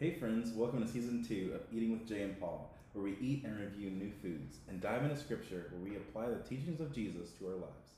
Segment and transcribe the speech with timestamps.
[0.00, 3.42] Hey friends, welcome to season two of Eating with Jay and Paul, where we eat
[3.42, 7.32] and review new foods and dive into scripture where we apply the teachings of Jesus
[7.32, 7.94] to our lives.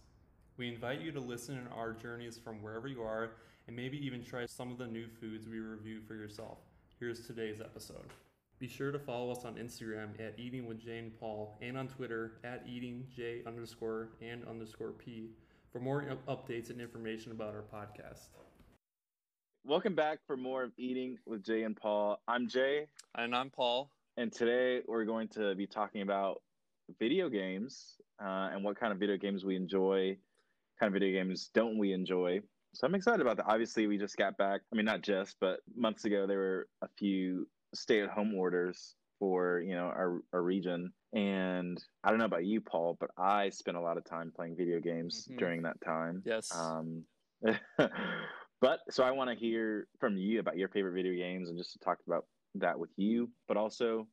[0.56, 3.32] We invite you to listen in our journeys from wherever you are
[3.66, 6.56] and maybe even try some of the new foods we review for yourself.
[6.98, 8.14] Here's today's episode.
[8.58, 11.88] Be sure to follow us on Instagram at Eating with Jay and Paul and on
[11.88, 15.32] Twitter at Eating J underscore and underscore P
[15.70, 18.28] for more updates and information about our podcast.
[19.66, 22.18] Welcome back for more of Eating with Jay and Paul.
[22.26, 22.86] I'm Jay.
[23.16, 23.90] And I'm Paul.
[24.16, 26.40] And today we're going to be talking about
[26.98, 30.16] video games uh, and what kind of video games we enjoy,
[30.80, 32.40] kind of video games don't we enjoy.
[32.72, 33.46] So I'm excited about that.
[33.48, 34.62] Obviously, we just got back.
[34.72, 38.94] I mean, not just, but months ago, there were a few stay at home orders
[39.18, 43.50] for you know our, our region and i don't know about you paul but i
[43.50, 45.38] spent a lot of time playing video games mm-hmm.
[45.38, 47.04] during that time yes um
[48.60, 51.72] but so i want to hear from you about your favorite video games and just
[51.72, 54.06] to talk about that with you but also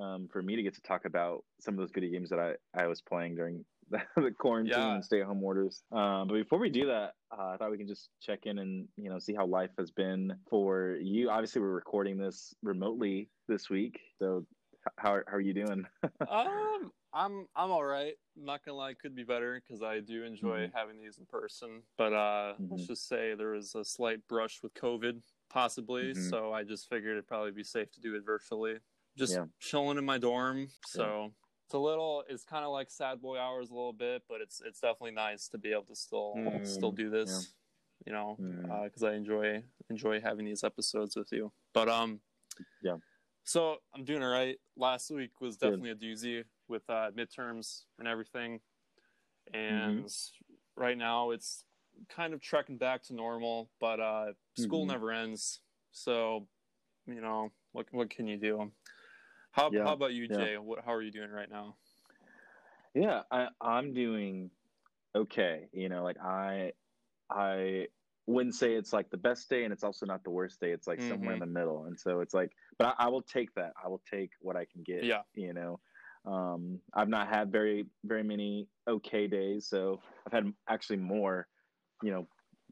[0.00, 2.54] um, for me to get to talk about some of those video games that i,
[2.80, 4.94] I was playing during the, the quarantine yeah.
[4.94, 7.78] and stay at home orders um, but before we do that uh, I thought we
[7.78, 11.30] can just check in and you know see how life has been for you.
[11.30, 14.44] Obviously, we're recording this remotely this week, so
[14.98, 15.84] how how are you doing?
[16.28, 18.14] um, I'm I'm all right.
[18.36, 20.76] I'm not gonna lie, could be better because I do enjoy mm-hmm.
[20.76, 21.82] having these in person.
[21.96, 22.74] But uh, mm-hmm.
[22.74, 26.12] let's just say there was a slight brush with COVID, possibly.
[26.12, 26.28] Mm-hmm.
[26.28, 28.76] So I just figured it'd probably be safe to do it virtually.
[29.16, 29.44] Just yeah.
[29.60, 30.68] chilling in my dorm.
[30.86, 31.04] So.
[31.04, 31.28] Yeah
[31.66, 34.60] it's a little it's kind of like sad boy hours a little bit but it's
[34.64, 37.54] it's definitely nice to be able to still mm, still do this
[38.06, 38.12] yeah.
[38.12, 38.36] you know
[38.84, 39.08] because mm.
[39.08, 42.20] uh, i enjoy enjoy having these episodes with you but um
[42.82, 42.96] yeah
[43.44, 46.02] so i'm doing all right last week was definitely Good.
[46.02, 48.60] a doozy with uh midterms and everything
[49.52, 50.82] and mm-hmm.
[50.82, 51.64] right now it's
[52.08, 54.26] kind of trekking back to normal but uh
[54.58, 54.92] school mm-hmm.
[54.92, 55.60] never ends
[55.92, 56.46] so
[57.06, 58.70] you know what what can you do
[59.54, 60.52] how, yeah, how about you, Jay?
[60.54, 60.58] Yeah.
[60.58, 61.76] What, how are you doing right now?
[62.92, 64.50] Yeah, I, I'm doing
[65.14, 65.68] okay.
[65.72, 66.72] You know, like I,
[67.30, 67.86] I
[68.26, 70.72] wouldn't say it's like the best day, and it's also not the worst day.
[70.72, 71.08] It's like mm-hmm.
[71.08, 73.74] somewhere in the middle, and so it's like, but I, I, will take that.
[73.82, 75.04] I will take what I can get.
[75.04, 75.78] Yeah, you know,
[76.26, 81.46] um, I've not had very very many okay days, so I've had actually more,
[82.02, 82.26] you know,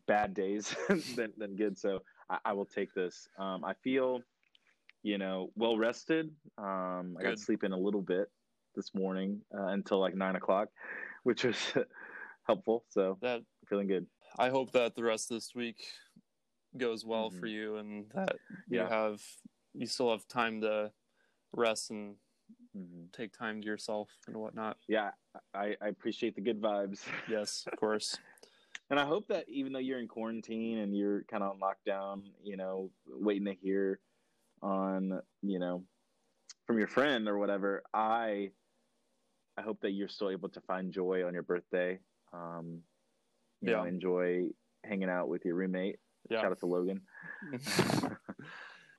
[0.06, 0.74] bad days
[1.16, 1.78] than than good.
[1.78, 3.28] So I, I will take this.
[3.38, 4.22] Um, I feel
[5.02, 6.30] you know, well rested.
[6.58, 8.28] Um, I got to sleep in a little bit
[8.74, 10.68] this morning uh, until like nine o'clock,
[11.24, 11.56] which was
[12.46, 12.84] helpful.
[12.88, 14.06] So that feeling good.
[14.38, 15.76] I hope that the rest of this week
[16.76, 17.40] goes well mm-hmm.
[17.40, 18.36] for you and that
[18.68, 18.88] you yeah.
[18.88, 19.20] have
[19.74, 20.90] you still have time to
[21.52, 22.14] rest and
[22.76, 23.04] mm-hmm.
[23.12, 24.76] take time to yourself and whatnot.
[24.88, 25.10] Yeah,
[25.54, 27.00] I, I appreciate the good vibes.
[27.28, 28.16] yes, of course.
[28.90, 32.22] and I hope that even though you're in quarantine and you're kind of on lockdown,
[32.42, 34.00] you know, waiting to hear
[34.62, 35.82] on you know
[36.66, 38.50] from your friend or whatever i
[39.58, 41.98] i hope that you're still able to find joy on your birthday
[42.32, 42.80] um
[43.60, 43.76] you yeah.
[43.76, 44.44] know enjoy
[44.84, 45.98] hanging out with your roommate
[46.30, 47.00] yeah shout out to logan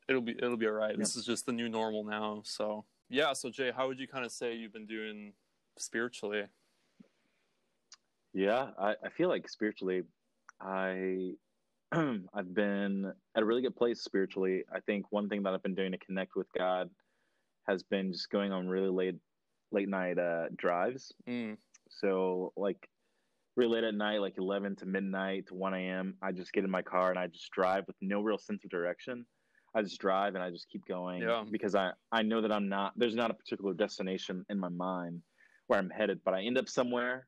[0.09, 0.97] it'll be it'll be all right yeah.
[0.97, 4.25] this is just the new normal now so yeah so jay how would you kind
[4.25, 5.33] of say you've been doing
[5.77, 6.43] spiritually
[8.33, 10.03] yeah i, I feel like spiritually
[10.59, 11.33] i
[12.33, 14.63] I've been at a really good place spiritually.
[14.73, 16.89] I think one thing that I've been doing to connect with God
[17.67, 19.15] has been just going on really late
[19.71, 21.11] late night uh, drives.
[21.27, 21.57] Mm.
[21.89, 22.87] So like
[23.55, 26.15] really late at night, like eleven to midnight to one a.m.
[26.21, 28.71] I just get in my car and I just drive with no real sense of
[28.71, 29.25] direction.
[29.75, 31.43] I just drive and I just keep going yeah.
[31.49, 35.21] because I I know that I'm not there's not a particular destination in my mind
[35.67, 37.27] where I'm headed, but I end up somewhere,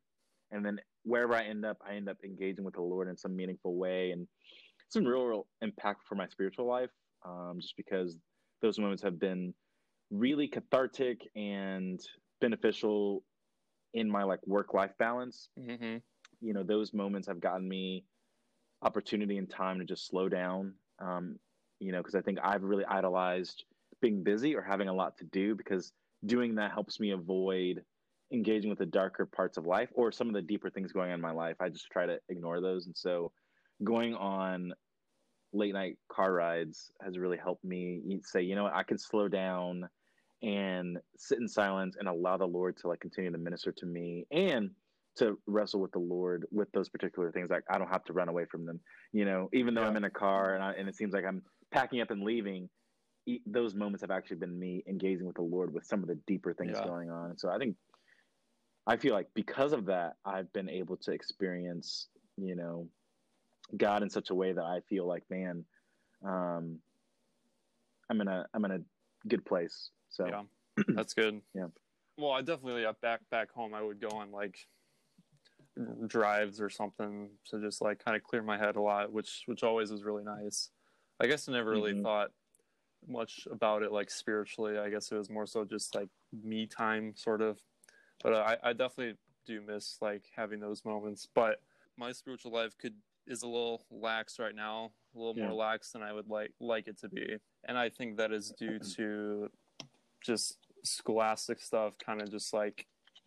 [0.52, 3.36] and then wherever I end up, I end up engaging with the Lord in some
[3.36, 4.28] meaningful way, and
[4.90, 6.92] some real, real impact for my spiritual life.
[7.26, 8.20] Um, just because
[8.62, 9.54] those moments have been
[10.12, 12.00] really cathartic and
[12.42, 13.24] beneficial
[13.94, 15.50] in my like work life balance.
[15.60, 15.98] Mm-hmm.
[16.42, 18.04] You know, those moments have gotten me
[18.82, 20.74] opportunity and time to just slow down.
[21.00, 21.38] Um,
[21.86, 23.64] you know, because I think I've really idolized
[24.02, 25.94] being busy or having a lot to do because
[26.26, 27.84] doing that helps me avoid
[28.34, 31.16] engaging with the darker parts of life or some of the deeper things going on
[31.16, 31.58] in my life.
[31.60, 32.88] I just try to ignore those.
[32.88, 33.32] And so
[33.84, 34.74] going on
[35.54, 39.28] late night car rides has really helped me say, you know what, I can slow
[39.28, 39.88] down
[40.42, 44.26] and sit in silence and allow the Lord to like continue to minister to me
[44.32, 44.72] and
[45.18, 47.50] to wrestle with the Lord with those particular things.
[47.50, 48.80] Like I don't have to run away from them,
[49.14, 49.88] you know, even though yeah.
[49.88, 51.42] I'm in a car and, I, and it seems like I'm
[51.76, 52.70] packing up and leaving.
[53.46, 56.54] those moments have actually been me engaging with the Lord with some of the deeper
[56.54, 56.86] things yeah.
[56.86, 57.38] going on.
[57.38, 57.76] So I think
[58.88, 62.08] I feel like because of that, I've been able to experience,
[62.38, 62.88] you know,
[63.78, 65.66] God in such a way that I feel like, man,
[66.24, 66.80] um,
[68.10, 68.80] I'm in a I'm in a
[69.28, 69.90] good place.
[70.10, 70.44] So yeah,
[70.90, 71.42] that's good.
[71.54, 71.68] Yeah.
[72.18, 73.74] Well, I definitely back back home.
[73.74, 74.58] I would go on like
[76.08, 79.64] drives or something to just like kind of clear my head a lot, which which
[79.64, 80.70] always is really nice.
[81.20, 82.04] I guess I never really mm-hmm.
[82.04, 82.32] thought
[83.08, 84.78] much about it like spiritually.
[84.78, 86.10] I guess it was more so just like
[86.44, 87.60] me time, sort of.
[88.24, 89.16] But uh, I, I definitely
[89.46, 91.28] do miss like having those moments.
[91.34, 91.62] But
[91.98, 92.96] my spiritual life could
[93.28, 95.46] is a little lax right now, a little yeah.
[95.46, 98.54] more lax than I would like like it to be, and I think that is
[98.58, 99.50] due to
[100.24, 102.86] just scholastic stuff, kind of just like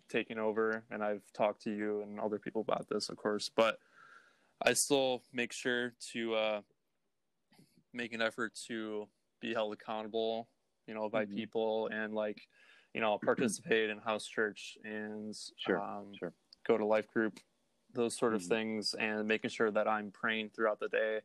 [0.08, 0.85] taking over.
[0.90, 3.79] And I've talked to you and other people about this, of course, but
[4.62, 6.61] I still make sure to uh,
[7.99, 9.06] make an effort to
[9.41, 10.49] be held accountable,
[10.87, 11.35] you know, by mm-hmm.
[11.35, 12.41] people and like,
[12.95, 16.33] you know, participate in house church and sure, um, sure.
[16.67, 17.39] go to life group,
[17.93, 18.55] those sort of mm-hmm.
[18.55, 21.21] things, and making sure that I'm praying throughout the day.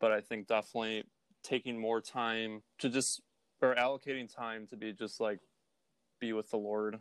[0.00, 1.04] But I think definitely
[1.44, 3.20] taking more time to just
[3.62, 5.38] or allocating time to be just like
[6.20, 6.98] be with the Lord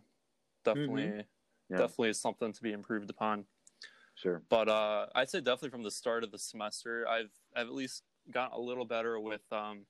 [0.64, 1.20] definitely mm-hmm.
[1.70, 1.78] yeah.
[1.78, 3.46] definitely is something to be improved upon.
[4.16, 4.44] Sure.
[4.50, 8.04] But uh, I'd say definitely from the start of the semester, I've I've at least
[8.31, 9.86] got a little better with um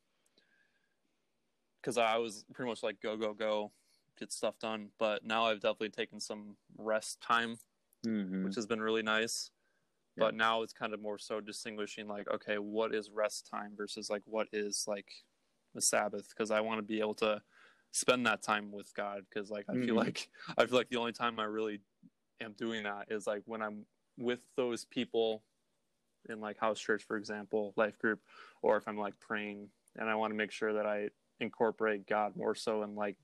[1.81, 3.71] because I was pretty much like go go go
[4.19, 4.89] get stuff done.
[4.99, 7.57] But now I've definitely taken some rest time,
[8.05, 8.45] mm-hmm.
[8.45, 9.51] which has been really nice.
[10.15, 10.25] Yeah.
[10.25, 14.09] But now it's kind of more so distinguishing like okay, what is rest time versus
[14.09, 15.11] like what is like
[15.73, 17.41] the Sabbath because I want to be able to
[17.91, 19.85] spend that time with God because like I mm-hmm.
[19.85, 21.79] feel like I feel like the only time I really
[22.41, 23.85] am doing that is like when I'm
[24.17, 25.43] with those people
[26.29, 28.19] in like house church for example life group
[28.61, 29.67] or if i'm like praying
[29.97, 31.09] and i want to make sure that i
[31.39, 33.17] incorporate god more so in like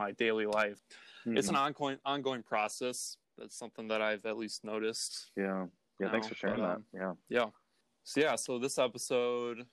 [0.00, 0.80] my daily life.
[1.26, 1.36] Mm-hmm.
[1.36, 3.18] it's an ongoing ongoing process.
[3.38, 5.30] That's something that i've at least noticed.
[5.36, 5.66] Yeah.
[6.00, 6.12] Yeah now.
[6.12, 7.12] thanks for sharing but, um, that yeah.
[7.28, 7.46] yeah.
[8.04, 9.66] So yeah so this episode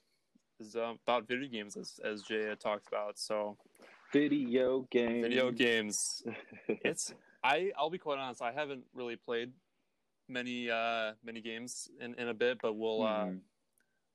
[0.59, 3.57] is uh, about video games as, as jay had talked about so.
[4.13, 5.24] Video games.
[5.24, 6.24] Video games.
[6.68, 7.13] It's
[7.44, 9.51] i i'll be quite honest i haven't really played
[10.29, 13.09] many uh many games in, in a bit, but we'll mm.
[13.09, 13.38] uh hmm.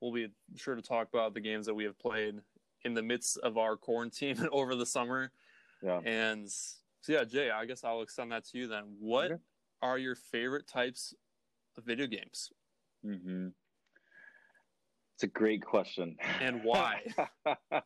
[0.01, 2.41] we'll be sure to talk about the games that we have played
[2.85, 5.31] in the midst of our quarantine over the summer.
[5.83, 6.01] Yeah.
[6.05, 8.85] And so yeah, Jay, I guess I'll extend that to you then.
[8.99, 9.43] What okay.
[9.83, 11.15] are your favorite types
[11.77, 12.51] of video games?
[13.05, 13.49] Mm-hmm.
[15.15, 16.17] It's a great question.
[16.41, 17.03] And why?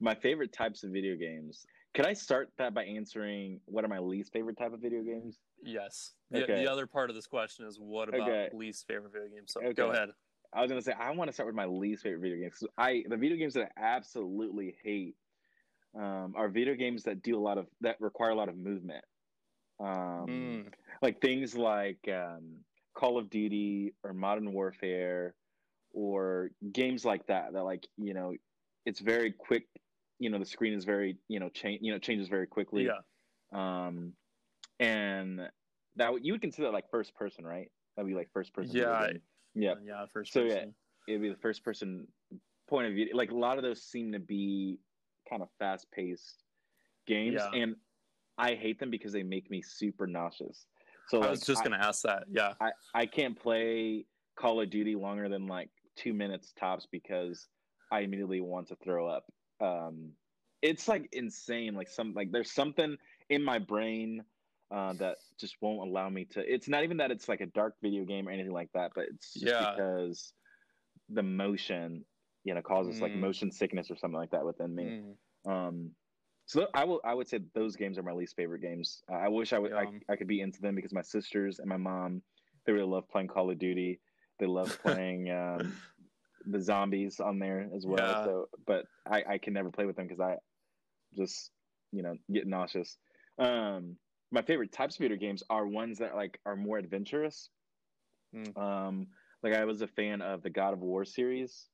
[0.00, 1.66] my favorite types of video games.
[1.94, 5.38] Could I start that by answering what are my least favorite type of video games?
[5.64, 6.12] Yes.
[6.30, 6.64] The, okay.
[6.64, 8.48] the other part of this question is what about okay.
[8.52, 9.52] least favorite video games?
[9.52, 9.72] So okay.
[9.72, 10.10] go ahead.
[10.52, 12.62] I was gonna say I want to start with my least favorite video games.
[12.78, 15.16] I the video games that I absolutely hate
[15.96, 19.04] um, are video games that do a lot of that require a lot of movement.
[19.80, 20.64] Um, mm.
[21.02, 22.58] Like things like um,
[22.94, 25.34] Call of Duty or Modern Warfare
[25.92, 27.52] or games like that.
[27.52, 28.34] That like you know,
[28.86, 29.66] it's very quick
[30.18, 32.86] you know the screen is very you know change you know changes very quickly.
[32.86, 33.00] Yeah.
[33.52, 34.12] Um,
[34.80, 35.40] and
[35.96, 37.70] that you would consider that like first person, right?
[37.96, 38.76] That'd be like first person.
[38.76, 39.08] Yeah.
[39.54, 39.74] Yeah.
[39.84, 40.04] Yeah.
[40.12, 40.32] First.
[40.32, 40.74] So person.
[41.06, 42.06] yeah, it'd be the first person
[42.68, 43.10] point of view.
[43.14, 44.78] Like a lot of those seem to be
[45.28, 46.42] kind of fast paced
[47.06, 47.60] games, yeah.
[47.60, 47.76] and
[48.38, 50.66] I hate them because they make me super nauseous.
[51.08, 52.24] So I was just gonna ask that.
[52.30, 52.54] Yeah.
[52.60, 57.48] I I can't play Call of Duty longer than like two minutes tops because
[57.92, 59.26] I immediately want to throw up
[59.60, 60.10] um,
[60.62, 61.74] it's like insane.
[61.74, 62.96] Like some like there's something
[63.30, 64.24] in my brain
[64.74, 66.40] uh, that just won't allow me to.
[66.40, 69.04] It's not even that it's like a dark video game or anything like that, but
[69.14, 69.70] it's just yeah.
[69.70, 70.32] because
[71.08, 72.04] the motion,
[72.42, 73.02] you know, causes mm.
[73.02, 75.02] like motion sickness or something like that within me.
[75.46, 75.50] Mm.
[75.50, 75.90] Um,
[76.46, 79.02] so I will I would say those games are my least favorite games.
[79.10, 79.72] Uh, I wish I would.
[79.72, 82.20] I, I could be into them because my sisters and my mom
[82.66, 84.00] they really love playing Call of Duty.
[84.40, 85.76] They love playing um,
[86.46, 87.98] the zombies on there as well.
[88.00, 88.24] Yeah.
[88.24, 90.36] So, but I, I can never play with them because I
[91.16, 91.50] just
[91.92, 92.96] you know get nauseous.
[93.38, 93.96] Um,
[94.34, 97.50] my favorite types of video games are ones that like are more adventurous.
[98.34, 98.58] Mm.
[98.58, 99.06] Um,
[99.44, 101.66] like I was a fan of the God of War series,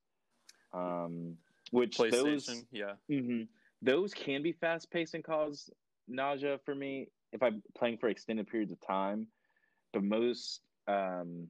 [0.71, 1.35] um,
[1.71, 3.43] which those yeah mm-hmm,
[3.81, 5.71] those can be fast paced and cause
[6.07, 9.25] nausea for me if I'm playing for extended periods of time.
[9.91, 11.47] But most um,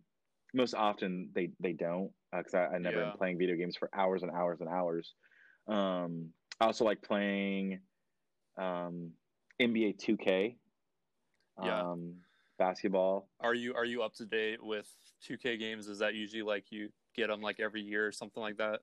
[0.54, 3.12] most often they they don't because uh, I, I, never yeah.
[3.12, 5.14] am playing video games for hours and hours and hours.
[5.68, 6.30] Um,
[6.62, 7.80] I also like playing
[8.58, 9.12] um,
[9.60, 10.56] NBA 2K.
[11.64, 11.82] Yeah.
[11.82, 12.16] Um,
[12.62, 13.28] basketball.
[13.40, 14.88] Are you are you up to date with
[15.28, 15.88] 2K games?
[15.88, 18.82] Is that usually like you get them like every year or something like that?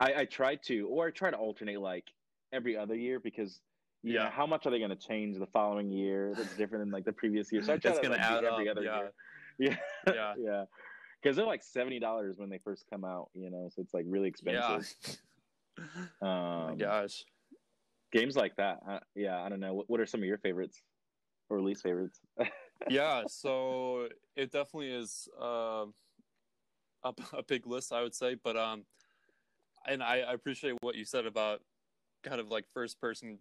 [0.00, 2.04] I, I try to, or I try to alternate like
[2.52, 3.60] every other year because
[4.02, 6.34] yeah, know, how much are they going to change the following year?
[6.36, 7.62] That's different than like the previous year.
[7.62, 8.96] So I try it's to like, add every up, other yeah.
[8.96, 9.12] year.
[9.56, 9.76] Yeah,
[10.08, 10.64] yeah, yeah
[11.22, 14.04] because they're like seventy dollars when they first come out, you know, so it's like
[14.08, 14.92] really expensive.
[15.78, 15.84] Yeah.
[16.20, 17.24] Um, oh my gosh.
[18.10, 18.80] Games like that.
[18.88, 19.74] Uh, yeah, I don't know.
[19.74, 20.82] What, what are some of your favorites
[21.50, 22.20] or least favorites?
[22.88, 25.86] yeah, so it definitely is uh,
[27.04, 28.36] a, a big list, I would say.
[28.42, 28.84] But um,
[29.86, 31.60] and I, I appreciate what you said about
[32.22, 33.38] kind of like first person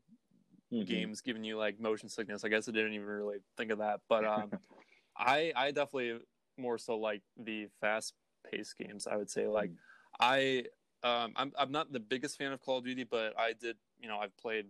[0.72, 0.86] mm-hmm.
[0.86, 2.44] games giving you like motion sickness.
[2.44, 4.52] I guess I didn't even really think of that, but um,
[5.18, 6.20] I I definitely
[6.58, 8.14] more so like the fast
[8.50, 9.08] paced games.
[9.08, 9.76] I would say like mm.
[10.20, 10.64] I
[11.04, 14.08] um I'm I'm not the biggest fan of Call of Duty, but I did you
[14.08, 14.66] know I've played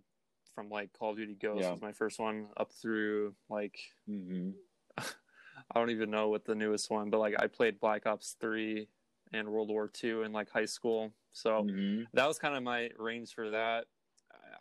[0.54, 1.72] from like Call of Duty Ghosts yeah.
[1.72, 3.80] was my first one up through like
[4.10, 4.52] mm-hmm.
[4.98, 8.88] I don't even know what the newest one, but like I played Black Ops three
[9.32, 12.04] and World War two in like high school, so mm-hmm.
[12.14, 13.86] that was kind of my range for that.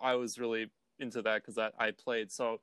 [0.00, 2.60] I was really into that because that I played so.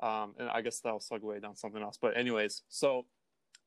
[0.00, 1.98] Um, and I guess that'll segue down something else.
[2.00, 3.06] But anyways, so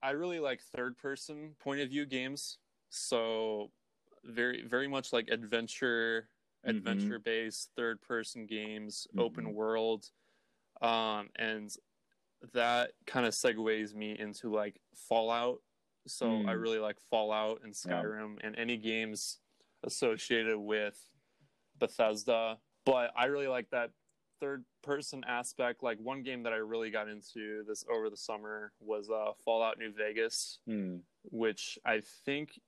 [0.01, 2.57] I really like third person point of view games.
[2.89, 3.71] So
[4.23, 6.27] very very much like adventure
[6.65, 6.77] mm-hmm.
[6.77, 9.19] adventure based third person games, mm-hmm.
[9.19, 10.09] open world.
[10.81, 11.69] Um, and
[12.53, 15.59] that kind of segues me into like Fallout.
[16.07, 16.47] So mm.
[16.47, 18.47] I really like Fallout and Skyrim yeah.
[18.47, 19.39] and any games
[19.83, 20.97] associated with
[21.79, 22.57] Bethesda.
[22.85, 23.91] But I really like that
[24.39, 25.83] third person aspect.
[25.83, 29.77] Like one game that I really got into this over the summer was uh, Fallout
[29.77, 30.99] New Vegas, mm.
[31.25, 32.59] which I think,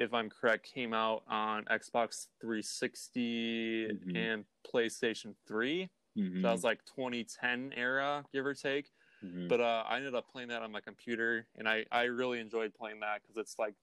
[0.00, 4.16] if I'm correct, came out on Xbox 360 mm-hmm.
[4.16, 5.90] and PlayStation 3.
[6.18, 6.36] Mm-hmm.
[6.36, 8.86] So that was like 2010 era, give or take.
[9.22, 9.48] Mm-hmm.
[9.48, 12.74] But uh, I ended up playing that on my computer, and I, I really enjoyed
[12.74, 13.74] playing that because it's like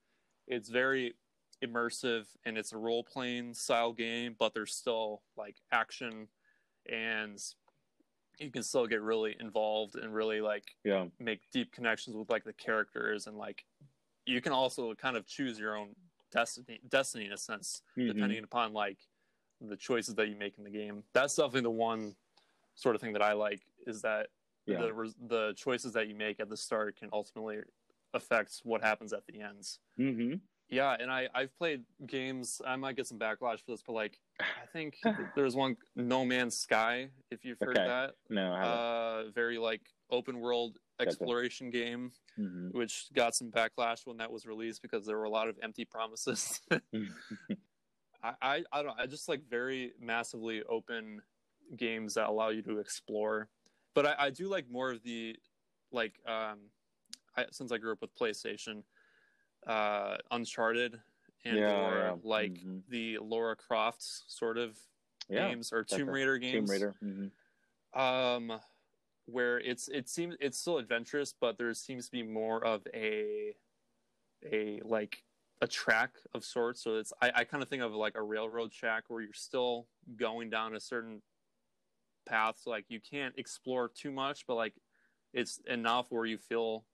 [0.47, 1.13] it's very
[1.63, 6.27] immersive and it's a role playing style game, but there's still like action
[6.91, 7.39] and
[8.39, 12.43] you can still get really involved and really like yeah make deep connections with like
[12.43, 13.65] the characters and like
[14.27, 15.95] you can also kind of choose your own
[16.31, 18.07] destiny destiny in a sense mm-hmm.
[18.07, 18.97] depending upon like
[19.61, 22.15] the choices that you make in the game that's definitely the one
[22.75, 24.27] sort of thing that i like is that
[24.65, 24.77] yeah.
[24.77, 27.57] the the choices that you make at the start can ultimately
[28.13, 30.35] affect what happens at the ends mm-hmm.
[30.69, 32.61] Yeah, and I I've played games.
[32.65, 34.97] I might get some backlash for this, but like I think
[35.35, 37.09] there's one No Man's Sky.
[37.31, 37.87] If you've heard okay.
[37.87, 39.81] that, no, uh, very like
[40.11, 42.77] open world exploration game, mm-hmm.
[42.77, 45.85] which got some backlash when that was released because there were a lot of empty
[45.85, 46.61] promises.
[48.23, 51.21] I, I I don't I just like very massively open
[51.75, 53.49] games that allow you to explore,
[53.93, 55.35] but I, I do like more of the
[55.91, 56.59] like um,
[57.35, 58.83] I, since I grew up with PlayStation
[59.67, 60.99] uh, Uncharted
[61.45, 62.15] and yeah, or yeah.
[62.23, 62.79] like mm-hmm.
[62.89, 64.77] the Laura Croft sort of
[65.29, 66.69] yeah, games or Tomb Raider games.
[66.69, 66.95] Tomb Raider.
[67.03, 67.99] Mm-hmm.
[67.99, 68.59] Um,
[69.27, 73.53] where it's it seems it's still adventurous, but there seems to be more of a
[74.51, 75.23] a like
[75.61, 76.83] a track of sorts.
[76.83, 79.87] So it's I, I kind of think of like a railroad track where you're still
[80.15, 81.21] going down a certain
[82.27, 82.55] path.
[82.63, 84.73] So like you can't explore too much, but like
[85.33, 86.85] it's enough where you feel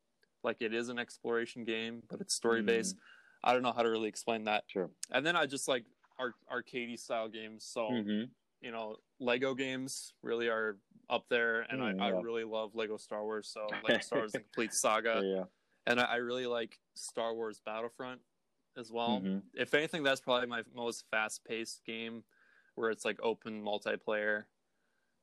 [0.44, 2.96] like it is an exploration game, but it's story based.
[2.96, 3.00] Mm.
[3.46, 4.64] I don't know how to really explain that.
[4.68, 4.90] Sure.
[5.12, 5.86] And then I just like
[6.18, 7.66] ar- arcadey style games.
[7.66, 8.24] So mm-hmm.
[8.64, 10.78] You know, Lego games really are
[11.10, 12.16] up there, and mm, I, yeah.
[12.16, 13.50] I, really love Lego Star Wars.
[13.54, 15.22] So Lego Star Wars: The Complete Saga.
[15.24, 15.44] Yeah.
[15.86, 18.22] And I, I, really like Star Wars Battlefront
[18.78, 19.22] as well.
[19.22, 19.40] Mm-hmm.
[19.54, 22.24] If anything, that's probably my most fast paced game,
[22.76, 24.46] where it's like open multiplayer.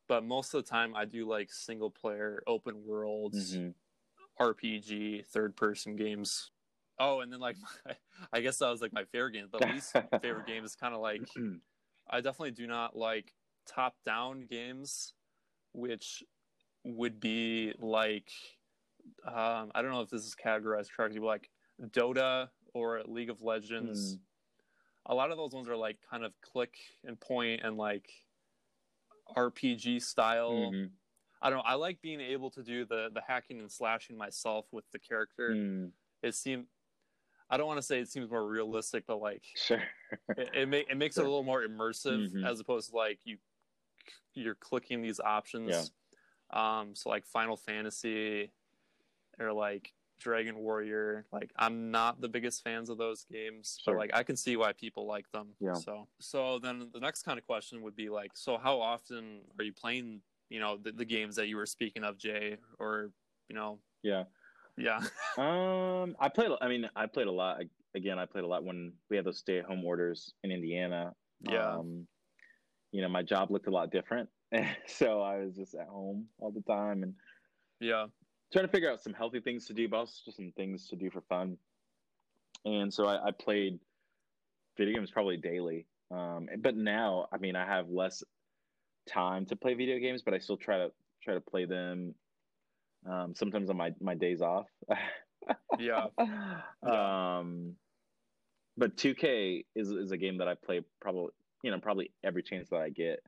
[0.07, 3.57] But most of the time, I do like single player, open worlds.
[3.57, 3.71] Mm-hmm
[4.41, 6.51] RPG third person games.
[6.99, 7.57] Oh, and then like
[7.87, 7.95] my,
[8.33, 9.49] I guess that was like my favorite game.
[9.53, 9.93] The least
[10.23, 11.23] favorite game is kind of like
[12.11, 13.33] I definitely do not like
[13.67, 15.15] top down games,
[15.73, 16.23] which
[16.85, 18.31] would be like
[19.27, 21.51] um, I don't know if this is categorized correctly, but like
[21.91, 24.17] Dota or League of Legends.
[24.17, 24.21] Mm.
[25.07, 26.75] A lot of those ones are like kind of click
[27.05, 28.11] and point and like
[29.37, 30.53] RPG style.
[30.53, 30.87] Mm-hmm.
[31.43, 31.65] I don't know.
[31.65, 35.51] I like being able to do the the hacking and slashing myself with the character.
[35.51, 35.91] Mm.
[36.23, 36.67] It seems
[37.51, 39.83] I don't want to say it seems more realistic, but like sure,
[40.37, 42.45] it it, it makes it a little more immersive mm-hmm.
[42.45, 43.39] as opposed to like you
[44.35, 45.93] you're clicking these options.
[46.53, 46.81] Yeah.
[46.81, 48.53] Um, so like Final Fantasy
[49.39, 53.95] or like Dragon Warrior, like I'm not the biggest fans of those games, sure.
[53.95, 55.49] but like I can see why people like them.
[55.61, 55.75] Yeah.
[55.75, 59.65] So so then the next kind of question would be like, so how often are
[59.65, 63.11] you playing you know the, the games that you were speaking of, Jay, or
[63.49, 63.79] you know.
[64.03, 64.25] Yeah.
[64.77, 64.99] Yeah.
[65.39, 66.51] um, I played.
[66.61, 67.63] I mean, I played a lot.
[67.95, 71.13] Again, I played a lot when we had those stay-at-home orders in Indiana.
[71.41, 71.75] Yeah.
[71.75, 72.07] Um,
[72.93, 74.29] you know, my job looked a lot different,
[74.87, 77.15] so I was just at home all the time and
[77.81, 78.07] yeah,
[78.53, 80.97] trying to figure out some healthy things to do, but also just some things to
[80.97, 81.57] do for fun.
[82.65, 83.79] And so I, I played
[84.77, 85.87] video games probably daily.
[86.11, 88.23] Um, but now, I mean, I have less
[89.09, 90.91] time to play video games, but I still try to
[91.23, 92.15] try to play them.
[93.09, 94.67] Um, sometimes on my my days off.
[95.79, 96.07] yeah.
[96.83, 97.75] Um,
[98.77, 102.69] but 2K is is a game that I play probably you know probably every chance
[102.71, 103.21] that I get.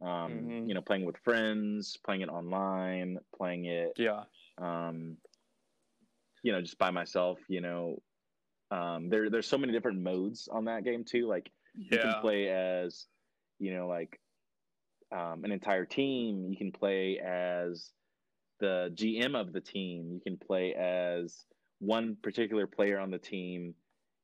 [0.00, 0.68] Um, mm-hmm.
[0.68, 3.92] You know, playing with friends, playing it online, playing it.
[3.96, 4.24] Yeah.
[4.58, 5.16] Um,
[6.42, 7.38] you know, just by myself.
[7.48, 8.02] You know,
[8.70, 11.26] um, there there's so many different modes on that game too.
[11.26, 11.90] Like yeah.
[11.92, 13.06] you can play as,
[13.58, 14.20] you know, like
[15.12, 16.48] um, an entire team.
[16.50, 17.90] You can play as
[18.60, 20.10] the GM of the team.
[20.12, 21.46] You can play as
[21.80, 23.74] one particular player on the team,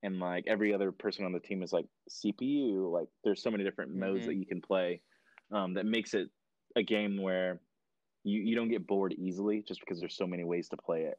[0.02, 2.90] and like every other person on the team is like CPU.
[2.92, 4.00] Like there's so many different mm-hmm.
[4.00, 5.00] modes that you can play
[5.52, 6.28] um, that makes it
[6.76, 7.60] a game where
[8.24, 11.18] you, you don't get bored easily just because there's so many ways to play it.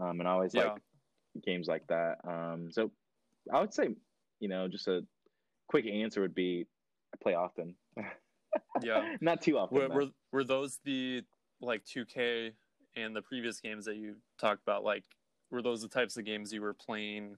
[0.00, 0.72] Um, and I always yeah.
[0.72, 0.82] like
[1.44, 2.16] games like that.
[2.26, 2.90] Um, so
[3.52, 3.88] I would say,
[4.40, 5.02] you know, just a
[5.68, 6.66] quick answer would be
[7.14, 7.74] I play often.
[8.82, 9.78] yeah, not too often.
[9.78, 11.22] Were, were, were those the
[11.60, 12.52] like 2K
[12.96, 14.84] and the previous games that you talked about?
[14.84, 15.04] Like,
[15.50, 17.36] were those the types of games you were playing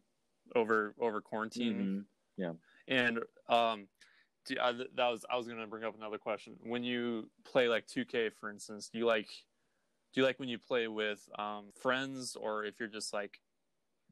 [0.54, 1.74] over over quarantine?
[1.74, 2.42] Mm-hmm.
[2.42, 2.52] Yeah,
[2.88, 3.88] and um,
[4.46, 6.54] do, uh, that was I was gonna bring up another question.
[6.62, 9.28] When you play like 2K, for instance, do you like
[10.12, 13.40] do you like when you play with um, friends, or if you're just like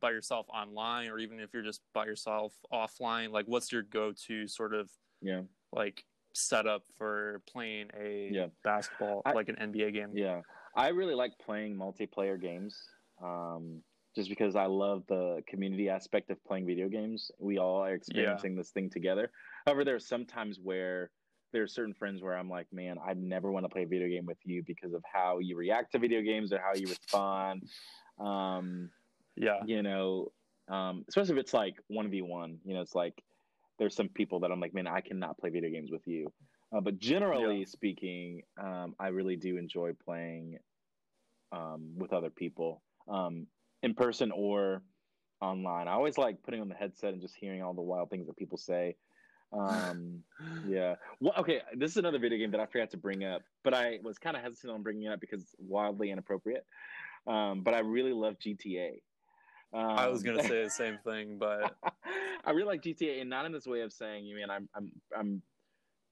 [0.00, 3.30] by yourself online, or even if you're just by yourself offline?
[3.32, 4.90] Like, what's your go-to sort of
[5.22, 8.46] yeah like setup for playing a yeah.
[8.64, 10.10] basketball I, like an NBA game?
[10.14, 10.40] Yeah,
[10.76, 12.76] I really like playing multiplayer games.
[13.22, 13.82] Um,
[14.14, 17.30] just because I love the community aspect of playing video games.
[17.38, 18.60] We all are experiencing yeah.
[18.60, 19.30] this thing together.
[19.66, 21.10] However, there are some times where
[21.52, 24.08] there are certain friends where I'm like, man, I never want to play a video
[24.08, 27.68] game with you because of how you react to video games or how you respond.
[28.18, 28.90] Um,
[29.36, 30.32] yeah, you know,
[30.68, 32.58] um, especially if it's like one v one.
[32.64, 33.22] You know, it's like
[33.80, 36.32] there's some people that I'm like, man, I cannot play video games with you.
[36.72, 37.64] Uh, but generally yeah.
[37.64, 40.58] speaking, um, I really do enjoy playing
[41.50, 42.82] um, with other people.
[43.08, 43.48] Um,
[43.82, 44.82] in person or
[45.40, 45.88] online.
[45.88, 48.36] I always like putting on the headset and just hearing all the wild things that
[48.36, 48.96] people say.
[49.52, 50.22] Um,
[50.68, 50.96] yeah.
[51.20, 53.98] Well, okay, this is another video game that I forgot to bring up, but I
[54.02, 56.64] was kind of hesitant on bringing it up because it's wildly inappropriate.
[57.26, 59.00] Um, but I really love GTA.
[59.72, 61.76] Um, I was gonna um, say the same thing, but
[62.44, 64.90] I really like GTA, and not in this way of saying, you mean I'm I'm
[65.16, 65.42] I'm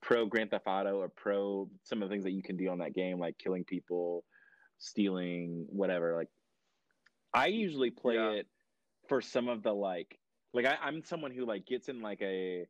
[0.01, 2.79] pro Grand Theft Auto or pro some of the things that you can do on
[2.79, 4.25] that game, like killing people,
[4.79, 6.15] stealing, whatever.
[6.15, 6.29] Like
[7.35, 8.31] I usually play yeah.
[8.31, 8.47] it
[9.09, 10.19] for some of the like
[10.55, 12.67] like I, I'm someone who like gets in like a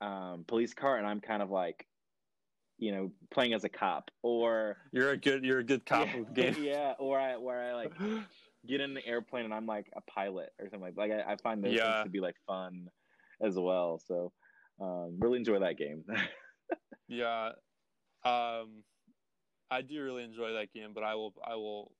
[0.00, 1.86] um, police car and I'm kind of like
[2.78, 6.22] you know playing as a cop or you're a good you're a good cop yeah,
[6.34, 7.92] game yeah or I where I like
[8.66, 11.36] get in the airplane and I'm like a pilot or something like like I, I
[11.36, 11.92] find those yeah.
[11.92, 12.88] things to be like fun
[13.40, 14.32] as well so
[14.80, 16.04] um, really enjoy that game
[17.08, 17.50] yeah
[18.24, 18.82] um
[19.70, 21.92] I do really enjoy that game but I will I will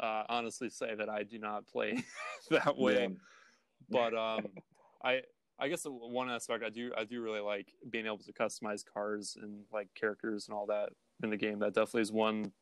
[0.00, 2.02] uh, honestly say that I do not play
[2.50, 3.08] that way.
[3.08, 3.08] Yeah.
[3.90, 4.46] But um,
[5.04, 5.22] I
[5.58, 9.36] I guess one aspect I do I do really like being able to customize cars
[9.40, 10.90] and like characters and all that
[11.22, 11.58] in the game.
[11.58, 12.52] That definitely is one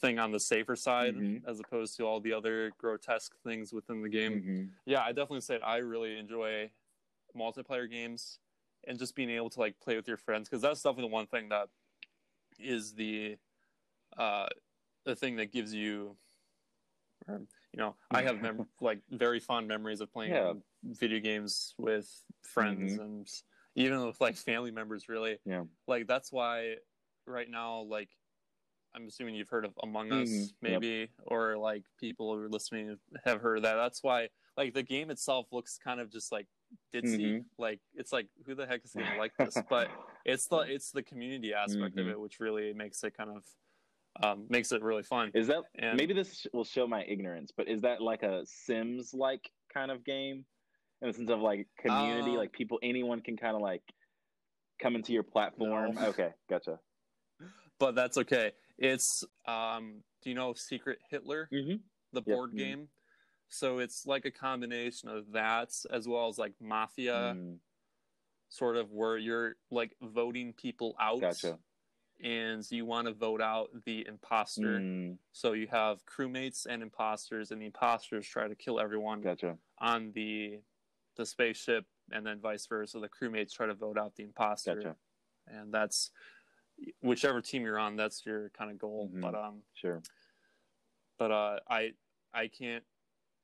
[0.00, 1.48] thing on the safer side mm-hmm.
[1.48, 4.32] as opposed to all the other grotesque things within the game.
[4.32, 4.64] Mm-hmm.
[4.86, 6.70] Yeah, I definitely said I really enjoy
[7.36, 8.38] multiplayer games
[8.86, 11.26] and just being able to like play with your friends because that's definitely the one
[11.26, 11.68] thing that
[12.58, 13.36] is the
[14.16, 14.46] uh
[15.04, 16.16] the thing that gives you
[17.28, 20.52] you know, I have mem- like very fond memories of playing yeah.
[20.84, 22.08] video games with
[22.42, 23.02] friends mm-hmm.
[23.02, 23.28] and
[23.74, 25.08] even with like family members.
[25.08, 25.64] Really, yeah.
[25.88, 26.76] Like that's why
[27.26, 28.10] right now, like
[28.94, 30.44] I'm assuming you've heard of Among Us, mm-hmm.
[30.62, 31.08] maybe, yep.
[31.26, 33.74] or like people who are listening have heard of that.
[33.74, 36.46] That's why, like, the game itself looks kind of just like
[36.94, 37.20] ditzy.
[37.20, 37.38] Mm-hmm.
[37.58, 39.56] Like, it's like, who the heck is going to like this?
[39.68, 39.88] But
[40.24, 42.10] it's the it's the community aspect of mm-hmm.
[42.10, 43.44] it, which really makes it kind of
[44.22, 45.30] um, makes it really fun.
[45.34, 49.12] Is that and, maybe this will show my ignorance, but is that like a Sims
[49.12, 50.44] like kind of game
[51.02, 53.82] in the sense of like community, uh, like people, anyone can kind of like
[54.80, 55.94] come into your platform?
[55.94, 56.06] No.
[56.08, 56.78] Okay, gotcha.
[57.80, 58.52] But that's okay.
[58.78, 61.76] It's um, do you know Secret Hitler, mm-hmm.
[62.12, 62.66] the board yep.
[62.66, 62.78] game?
[62.78, 62.84] Mm-hmm.
[63.48, 67.58] So it's like a combination of that as well as like Mafia, mm.
[68.48, 71.20] sort of where you're like voting people out.
[71.20, 71.58] Gotcha
[72.22, 74.78] and you want to vote out the imposter.
[74.78, 75.18] Mm.
[75.32, 79.56] So you have crewmates and imposters, and the imposters try to kill everyone gotcha.
[79.78, 80.60] on the
[81.16, 82.98] the spaceship, and then vice versa.
[82.98, 84.96] The crewmates try to vote out the imposter, gotcha.
[85.48, 86.10] and that's
[87.00, 87.96] whichever team you're on.
[87.96, 89.08] That's your kind of goal.
[89.08, 89.20] Mm-hmm.
[89.20, 90.02] But um, sure.
[91.18, 91.92] But uh, I
[92.32, 92.84] I can't.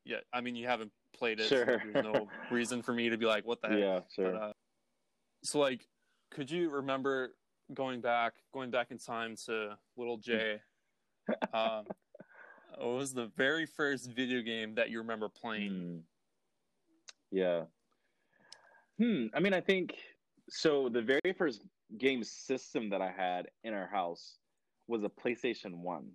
[0.03, 1.47] Yeah, I mean, you haven't played it.
[1.47, 1.65] Sure.
[1.65, 3.79] So there's no reason for me to be like, what the heck?
[3.79, 4.31] Yeah, sure.
[4.31, 4.53] But, uh,
[5.43, 5.87] so like,
[6.31, 7.35] could you remember
[7.73, 10.59] going back, going back in time to little Jay?
[11.53, 11.85] um,
[12.77, 15.71] what was the very first video game that you remember playing?
[15.71, 15.97] Hmm.
[17.31, 17.61] Yeah.
[18.97, 19.27] Hmm.
[19.33, 19.95] I mean, I think
[20.49, 20.89] so.
[20.89, 21.61] The very first
[21.97, 24.37] game system that I had in our house
[24.87, 26.11] was a PlayStation One.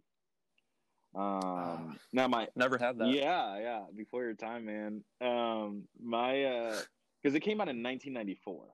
[1.14, 3.08] Um, oh, now my never had that.
[3.08, 3.82] Yeah, yeah.
[3.96, 5.02] Before your time, man.
[5.20, 6.78] Um, my uh,
[7.22, 8.66] because it came out in 1994.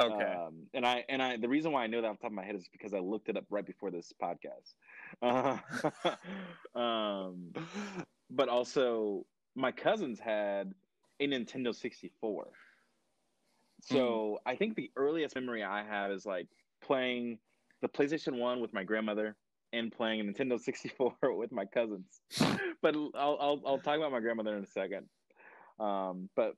[0.00, 0.24] Okay.
[0.24, 2.34] Um, and I and I the reason why I know that off the top of
[2.34, 4.74] my head is because I looked it up right before this podcast.
[5.22, 5.58] Uh,
[6.78, 7.52] um,
[8.30, 9.24] but also
[9.56, 10.72] my cousins had
[11.20, 12.48] a Nintendo 64.
[13.80, 14.36] So mm.
[14.50, 16.48] I think the earliest memory I have is like
[16.82, 17.38] playing
[17.82, 19.36] the PlayStation 1 with my grandmother
[19.72, 22.20] and playing a Nintendo 64 with my cousins.
[22.82, 25.06] but I'll, I'll, I'll talk about my grandmother in a second.
[25.78, 26.54] Um, but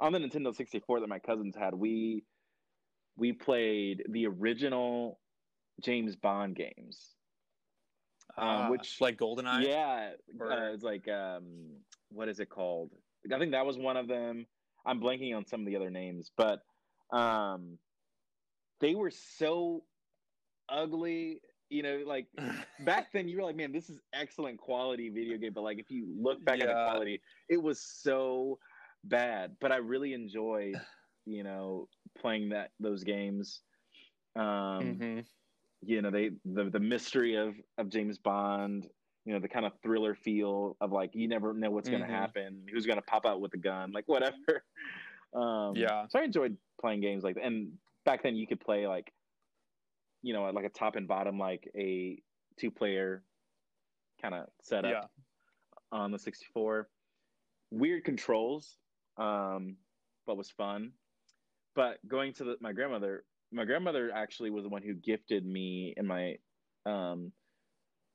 [0.00, 2.24] on the Nintendo 64 that my cousins had, we
[3.16, 5.18] we played the original
[5.82, 7.14] James Bond games.
[8.36, 9.66] Um, uh, which like GoldenEye?
[9.66, 10.52] Yeah, or...
[10.52, 11.44] uh, it's like um,
[12.10, 12.92] what is it called?
[13.32, 14.46] I think that was one of them.
[14.86, 16.60] I'm blanking on some of the other names, but
[17.12, 17.78] um,
[18.80, 19.82] they were so
[20.68, 21.40] ugly.
[21.70, 22.26] You know, like
[22.84, 25.90] back then, you were like, "Man, this is excellent quality video game." But like, if
[25.90, 26.64] you look back yeah.
[26.64, 28.58] at the quality, it was so
[29.04, 29.56] bad.
[29.60, 30.80] But I really enjoyed,
[31.26, 31.88] you know,
[32.18, 33.60] playing that those games.
[34.36, 35.20] Um, mm-hmm.
[35.82, 38.88] You know, they the the mystery of of James Bond
[39.28, 42.06] you know the kind of thriller feel of like you never know what's going to
[42.06, 42.16] mm-hmm.
[42.16, 44.64] happen who's going to pop out with a gun like whatever
[45.34, 47.70] um yeah so i enjoyed playing games like that and
[48.06, 49.12] back then you could play like
[50.22, 52.18] you know like a top and bottom like a
[52.58, 53.22] two player
[54.22, 55.98] kind of setup yeah.
[55.98, 56.88] on the 64
[57.70, 58.76] weird controls
[59.18, 59.76] um
[60.26, 60.90] but was fun
[61.74, 65.92] but going to the, my grandmother my grandmother actually was the one who gifted me
[65.98, 66.34] and my
[66.86, 67.30] um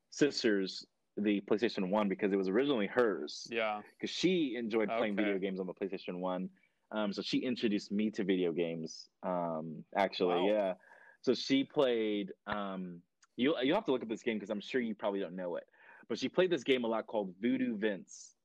[0.10, 3.48] sisters the PlayStation One because it was originally hers.
[3.50, 5.24] Yeah, because she enjoyed playing okay.
[5.24, 6.50] video games on the PlayStation One.
[6.92, 9.10] Um, so she introduced me to video games.
[9.24, 10.48] Um, actually, wow.
[10.48, 10.74] yeah.
[11.22, 12.32] So she played.
[12.48, 13.02] Um,
[13.36, 15.56] you you have to look up this game because I'm sure you probably don't know
[15.56, 15.64] it.
[16.10, 18.36] But she played this game a lot called Voodoo Vince.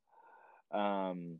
[0.73, 1.39] Um,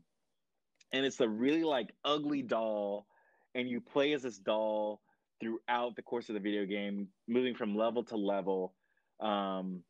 [0.91, 3.07] and it's a really like ugly doll,
[3.55, 5.01] and you play as this doll
[5.39, 8.73] throughout the course of the video game, moving from level to level.
[9.19, 9.83] Um,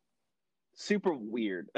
[0.80, 1.68] super weird.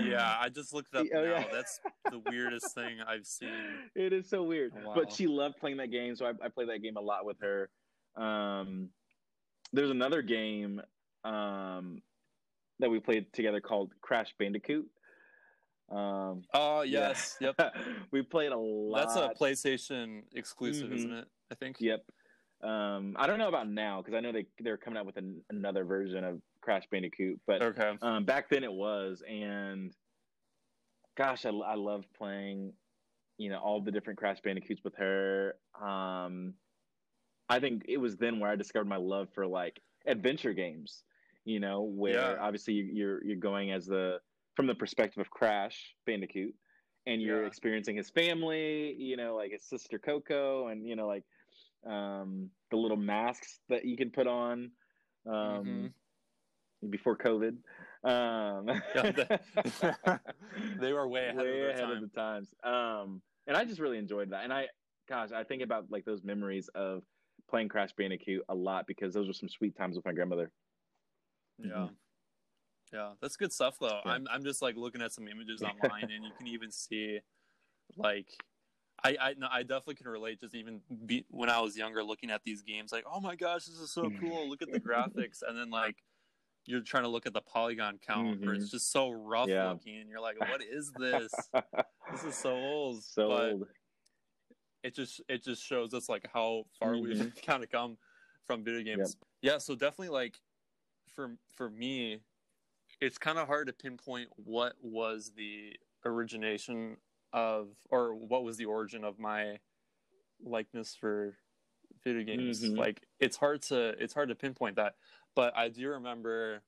[0.00, 1.22] yeah, I just looked up oh, now.
[1.22, 1.44] Yeah.
[1.52, 3.50] That's the weirdest thing I've seen.
[3.94, 4.72] It is so weird.
[4.74, 4.92] Wow.
[4.94, 7.36] But she loved playing that game, so I, I played that game a lot with
[7.40, 7.70] her.
[8.16, 8.88] Um,
[9.72, 10.80] there's another game
[11.24, 12.02] um,
[12.80, 14.86] that we played together called Crash Bandicoot.
[15.90, 17.52] Um, oh yes, yeah.
[17.58, 17.74] yep.
[18.10, 19.08] we played a lot.
[19.08, 20.96] That's a PlayStation exclusive, mm-hmm.
[20.96, 21.24] isn't it?
[21.50, 21.76] I think.
[21.80, 22.04] Yep.
[22.62, 25.40] Um, I don't know about now because I know they they're coming out with an,
[25.48, 27.94] another version of Crash Bandicoot, but okay.
[28.02, 29.90] um, back then it was, and
[31.16, 32.74] gosh, I, I loved playing,
[33.38, 35.54] you know, all the different Crash Bandicoots with her.
[35.82, 36.52] Um,
[37.48, 41.04] I think it was then where I discovered my love for like adventure games,
[41.46, 42.36] you know, where yeah.
[42.38, 44.18] obviously you're you're going as the
[44.54, 46.54] from the perspective of Crash Bandicoot,
[47.06, 47.48] and you're yeah.
[47.48, 51.24] experiencing his family, you know, like his sister Coco, and you know, like
[51.90, 54.70] um, the little masks that you can put on.
[55.26, 55.86] Um, mm-hmm
[56.88, 57.56] before COVID.
[58.04, 58.66] Um,
[60.80, 61.90] they were way ahead, way of, ahead time.
[61.90, 62.48] of the times.
[62.62, 64.44] Um, and I just really enjoyed that.
[64.44, 64.66] And I,
[65.08, 67.02] gosh, I think about like those memories of
[67.48, 70.50] playing Crash Bandicoot a lot because those were some sweet times with my grandmother.
[71.58, 71.72] Yeah.
[71.72, 71.94] Mm-hmm.
[72.92, 74.00] Yeah, that's good stuff though.
[74.04, 74.12] Yeah.
[74.12, 77.18] I'm I'm just like looking at some images online and you can even see
[77.98, 78.28] like
[79.04, 80.40] I I, no, I definitely can relate.
[80.40, 83.66] Just even be, when I was younger, looking at these games, like, oh my gosh,
[83.66, 84.48] this is so cool!
[84.48, 85.96] Look at the graphics, and then like
[86.68, 88.54] you're trying to look at the polygon count mm-hmm.
[88.54, 89.70] it's just so rough yeah.
[89.70, 91.32] looking and you're like what is this
[92.12, 93.66] this is so old so but old
[94.82, 97.20] it just it just shows us like how far mm-hmm.
[97.20, 97.96] we've kind of come
[98.46, 99.54] from video games yep.
[99.54, 100.36] yeah so definitely like
[101.14, 102.20] for for me
[103.00, 106.96] it's kind of hard to pinpoint what was the origination
[107.32, 109.56] of or what was the origin of my
[110.44, 111.36] likeness for
[112.04, 112.78] video games mm-hmm.
[112.78, 114.94] like it's hard to it's hard to pinpoint that
[115.38, 116.62] but I do remember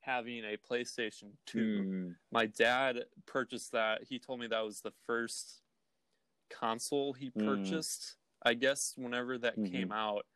[0.00, 1.58] having a PlayStation 2.
[1.58, 2.14] Mm.
[2.32, 4.00] My dad purchased that.
[4.08, 5.60] He told me that was the first
[6.50, 7.46] console he hmm.
[7.46, 8.50] purchased, mm.
[8.50, 9.72] I guess, whenever that mm-hmm.
[9.72, 10.26] came out.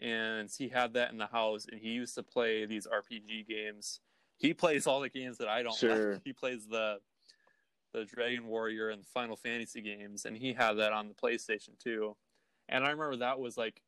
[0.00, 4.00] And he had that in the house, and he used to play these RPG games.
[4.38, 6.12] He plays all the games that I don't sure.
[6.14, 6.22] like.
[6.24, 6.96] He plays the
[7.92, 11.78] the Dragon Warrior and the Final Fantasy games, and he had that on the PlayStation
[11.78, 12.16] 2.
[12.70, 13.82] and I remember that was like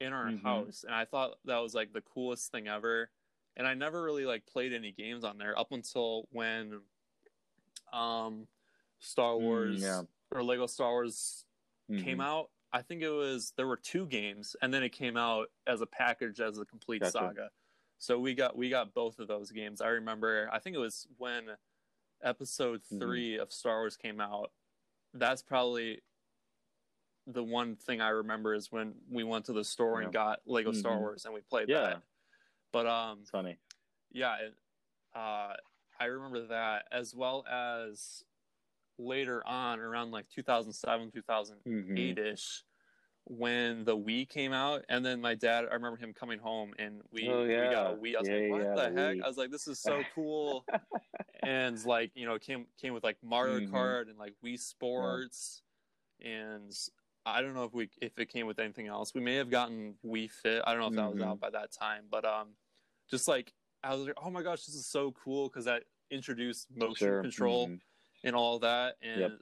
[0.00, 0.46] in our mm-hmm.
[0.46, 3.10] house, and I thought that was like the coolest thing ever.
[3.56, 6.80] And I never really like played any games on there up until when,
[7.92, 8.46] um,
[8.98, 10.02] Star mm, Wars mm, yeah.
[10.30, 11.44] or Lego Star Wars
[11.90, 12.02] mm-hmm.
[12.02, 12.48] came out.
[12.72, 15.86] I think it was there were two games, and then it came out as a
[15.86, 17.12] package as a complete gotcha.
[17.12, 17.50] saga.
[17.98, 19.80] So we got we got both of those games.
[19.80, 20.48] I remember.
[20.50, 21.44] I think it was when
[22.24, 23.00] Episode mm-hmm.
[23.00, 23.42] 3 mm-hmm.
[23.42, 24.52] of Star Wars came out.
[25.12, 26.00] That's probably
[27.26, 30.04] the one thing I remember is when we went to the store yeah.
[30.04, 30.78] and got Lego mm-hmm.
[30.78, 31.80] Star Wars and we played yeah.
[31.80, 32.02] that.
[32.72, 33.58] But um, it's funny.
[34.10, 34.36] Yeah,
[35.14, 35.52] uh,
[36.00, 38.24] I remember that as well as
[38.98, 42.62] later on around like 2007 2008 ish
[43.28, 43.34] mm-hmm.
[43.34, 47.00] when the Wii came out and then my dad I remember him coming home and
[47.10, 47.68] we, oh, yeah.
[47.68, 49.22] we got a Wii I was yeah, like what the heck Wii.
[49.22, 50.64] I was like this is so cool
[51.42, 53.74] and like you know came came with like Mario mm-hmm.
[53.74, 55.62] Kart and like Wii Sports
[56.20, 56.72] and
[57.24, 59.94] I don't know if we if it came with anything else we may have gotten
[60.04, 61.20] Wii Fit I don't know if that mm-hmm.
[61.20, 62.48] was out by that time but um
[63.10, 63.52] just like
[63.84, 67.22] I was like oh my gosh this is so cool because that introduced motion sure.
[67.22, 67.76] control mm-hmm
[68.24, 68.96] and all that.
[69.02, 69.32] And yep.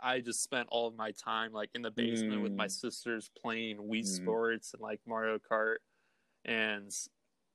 [0.00, 2.42] I just spent all of my time like in the basement mm.
[2.42, 2.70] with my mm.
[2.70, 4.06] sisters playing Wii mm.
[4.06, 5.76] Sports and like Mario Kart.
[6.44, 6.92] And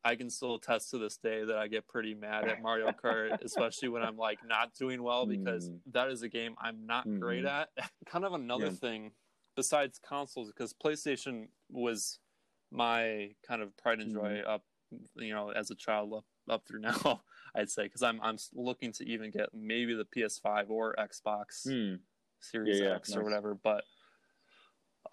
[0.04, 3.41] I can still attest to this day that I get pretty mad at Mario Kart,
[3.44, 5.78] especially when I'm like not doing well because mm.
[5.91, 7.70] that is a game I'm not great at.
[8.08, 8.72] kind of another yeah.
[8.72, 9.12] thing
[9.62, 12.17] besides consoles, because PlayStation was
[12.71, 14.50] my kind of pride and joy mm.
[14.50, 14.63] up,
[15.15, 17.21] you know, as a child up, up through now.
[17.54, 21.95] I'd say because I'm I'm looking to even get maybe the PS5 or Xbox hmm.
[22.39, 23.17] Series yeah, yeah, X nice.
[23.17, 23.56] or whatever.
[23.62, 23.84] But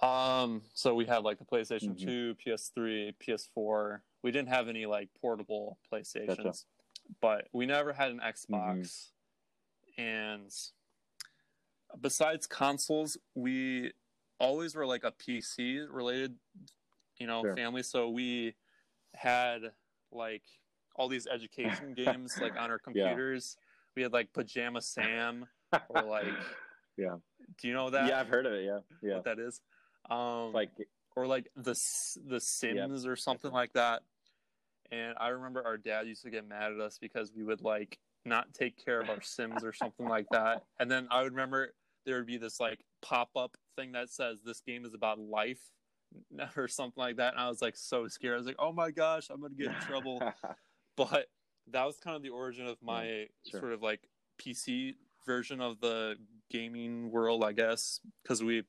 [0.01, 2.07] um, so we had like the PlayStation mm-hmm.
[2.07, 4.01] 2, PS3, PS4.
[4.23, 6.53] We didn't have any like portable PlayStations, gotcha.
[7.21, 9.11] but we never had an Xbox.
[9.99, 10.03] Mm-hmm.
[10.03, 10.51] And
[12.01, 13.93] besides consoles, we
[14.41, 16.35] always were like a PC related,
[17.19, 17.57] you know, sure.
[17.57, 17.83] family.
[17.83, 18.55] So we
[19.15, 19.61] had
[20.13, 20.43] like
[20.97, 23.57] all these education games like on our computers.
[23.57, 23.65] Yeah.
[23.97, 25.47] We had like Pajama Sam
[25.89, 26.25] or like
[26.97, 27.17] yeah.
[27.61, 28.09] Do you know that?
[28.09, 28.65] Yeah, I've heard of it.
[28.65, 29.15] Yeah, yeah.
[29.17, 29.61] What that is?
[30.11, 30.71] Um, like
[31.17, 31.79] or like the
[32.27, 34.03] the Sims or something like that.
[34.91, 37.99] And I remember our dad used to get mad at us because we would like
[38.25, 40.63] not take care of our Sims or something like that.
[40.79, 41.75] And then I would remember
[42.09, 45.61] there would be this like pop up thing that says this game is about life
[46.57, 47.35] or something like that.
[47.35, 48.35] And I was like so scared.
[48.35, 50.23] I was like, oh my gosh, I'm gonna get in trouble.
[50.97, 51.27] but
[51.71, 53.61] that was kind of the origin of my mm, sure.
[53.61, 54.01] sort of like
[54.43, 54.95] PC
[55.27, 56.17] version of the
[56.51, 58.63] gaming world, I guess, because we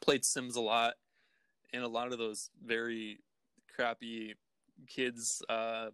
[0.00, 0.94] played Sims a lot,
[1.74, 3.18] and a lot of those very
[3.76, 4.36] crappy
[4.88, 5.90] kids uh,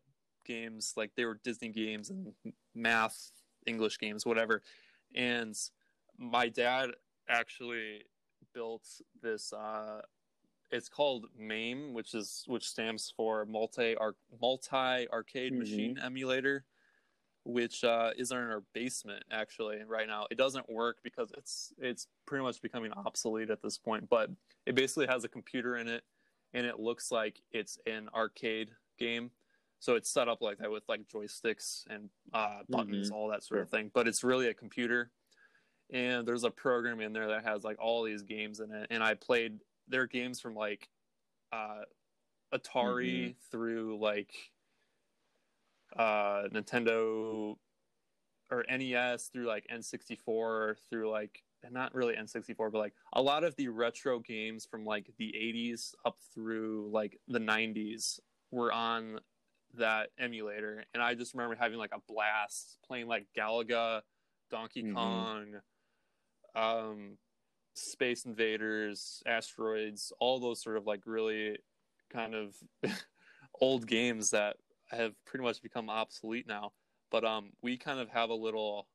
[0.46, 2.32] games, like they were Disney games and
[2.76, 3.32] math,
[3.66, 4.62] English games, whatever.
[5.16, 5.56] And
[6.20, 6.90] my dad
[7.28, 8.02] actually
[8.54, 8.86] built
[9.22, 10.02] this uh,
[10.70, 13.96] it's called MAME, which is which stands for multi
[14.40, 15.58] multi arcade mm-hmm.
[15.58, 16.64] machine emulator,
[17.44, 20.26] which uh, is in our basement actually right now.
[20.30, 24.08] It doesn't work because it's it's pretty much becoming obsolete at this point.
[24.08, 24.30] But
[24.66, 26.04] it basically has a computer in it,
[26.54, 29.30] and it looks like it's an arcade game.
[29.80, 33.16] So it's set up like that with like joysticks and uh, buttons, mm-hmm.
[33.16, 33.62] all that sort sure.
[33.62, 33.90] of thing.
[33.92, 35.10] But it's really a computer,
[35.92, 38.86] and there's a program in there that has like all these games in it.
[38.90, 40.88] And I played there are games from like
[41.52, 41.82] uh,
[42.54, 43.30] Atari mm-hmm.
[43.50, 44.32] through like
[45.96, 47.56] uh, Nintendo
[48.50, 53.54] or NES through like N64 through like not really N64 but like a lot of
[53.56, 58.18] the retro games from like the 80s up through like the 90s
[58.50, 59.20] were on
[59.74, 64.00] that emulator and I just remember having like a blast playing like Galaga,
[64.50, 64.94] Donkey mm-hmm.
[64.94, 65.46] Kong,
[66.54, 67.18] um
[67.74, 71.56] Space Invaders, Asteroids, all those sort of like really
[72.12, 72.54] kind of
[73.60, 74.56] old games that
[74.90, 76.72] have pretty much become obsolete now.
[77.10, 78.88] But um, we kind of have a little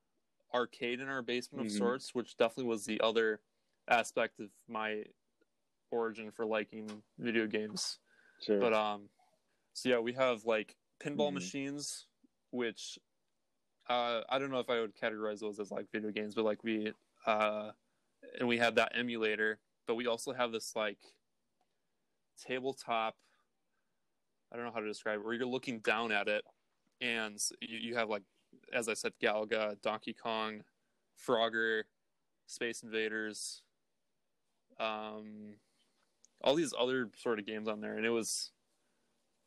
[0.54, 1.78] arcade in our basement of mm-hmm.
[1.78, 3.42] sorts, which definitely was the other
[3.90, 5.04] aspect of my
[5.92, 6.90] origin for liking
[7.20, 8.00] video games.
[8.42, 8.60] Sure.
[8.60, 9.10] But um,
[9.74, 11.36] so yeah, we have like pinball mm-hmm.
[11.36, 12.06] machines,
[12.52, 12.98] which
[13.90, 16.64] uh, I don't know if I would categorize those as like video games, but like
[16.64, 16.94] we
[17.26, 17.72] uh
[18.40, 20.98] and we have that emulator, but we also have this like
[22.44, 23.16] tabletop.
[24.52, 25.26] I don't know how to describe it.
[25.26, 26.44] Where you're looking down at it,
[27.02, 28.24] and you, you have like,
[28.74, 30.62] as I said, Galaga, Donkey Kong,
[31.28, 31.84] Frogger,
[32.48, 33.62] Space Invaders,
[34.80, 35.56] um,
[36.42, 38.52] all these other sort of games on there, and it was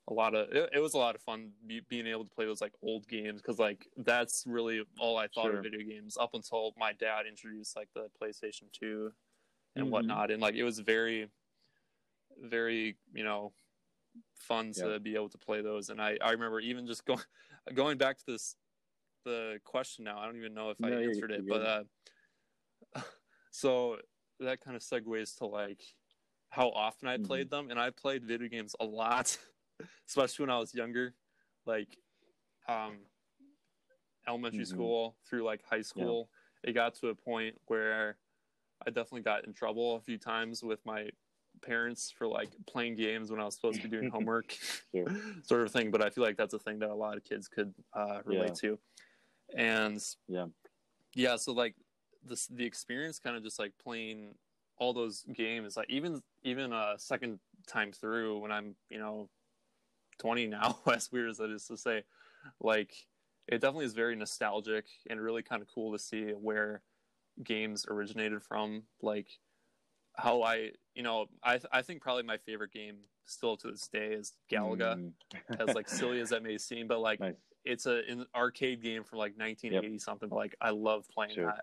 [0.08, 2.46] a lot of it, it was a lot of fun be, being able to play
[2.46, 5.58] those like old games because like that's really all I thought sure.
[5.58, 9.12] of video games up until my dad introduced like the PlayStation Two
[9.76, 9.92] and mm-hmm.
[9.92, 11.28] whatnot, and like it was very
[12.42, 13.52] very you know
[14.34, 15.90] fun to be able to play those.
[15.90, 17.20] And I I remember even just going
[17.74, 18.56] going back to this
[19.24, 20.18] the question now.
[20.18, 21.62] I don't even know if I answered it, but
[22.96, 23.00] uh,
[23.50, 23.96] so
[24.40, 25.82] that kind of segues to like
[26.50, 27.26] how often I mm-hmm.
[27.26, 29.36] played them, and I played video games a lot,
[30.06, 31.14] especially when I was younger,
[31.66, 31.98] like
[32.68, 32.98] um,
[34.26, 34.74] elementary mm-hmm.
[34.74, 36.28] school through like high school.
[36.62, 36.70] Yeah.
[36.70, 38.16] It got to a point where
[38.86, 41.08] I definitely got in trouble a few times with my
[41.62, 44.54] parents for like playing games when I was supposed to be doing homework,
[45.42, 45.90] sort of thing.
[45.90, 48.58] But I feel like that's a thing that a lot of kids could uh, relate
[48.62, 48.70] yeah.
[48.70, 48.78] to.
[49.56, 50.46] And yeah,
[51.14, 51.36] yeah.
[51.36, 51.74] So like
[52.24, 54.34] this, the experience kind of just like playing
[54.78, 59.28] all those games, like even even a second time through when I'm you know
[60.18, 62.04] 20 now, as weird as that is to say,
[62.60, 62.92] like
[63.46, 66.82] it definitely is very nostalgic and really kind of cool to see where
[67.42, 68.82] games originated from.
[69.00, 69.28] Like
[70.16, 74.08] how I, you know, I I think probably my favorite game still to this day
[74.12, 74.96] is Galaga.
[74.96, 75.12] Mm.
[75.60, 77.34] as like silly as that may seem, but like nice.
[77.64, 80.00] it's a an arcade game from like 1980 yep.
[80.00, 80.28] something.
[80.28, 81.54] But like I love playing sure.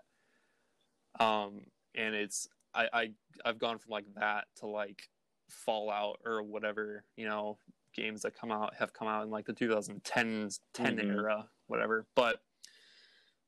[1.18, 1.24] that.
[1.24, 1.62] Um,
[1.94, 3.10] and it's I, I
[3.44, 5.08] I've gone from like that to like
[5.48, 7.58] Fallout or whatever you know
[7.96, 11.10] games that come out have come out in like the 2010s 10 mm-hmm.
[11.10, 12.06] era whatever.
[12.14, 12.40] But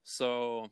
[0.04, 0.70] so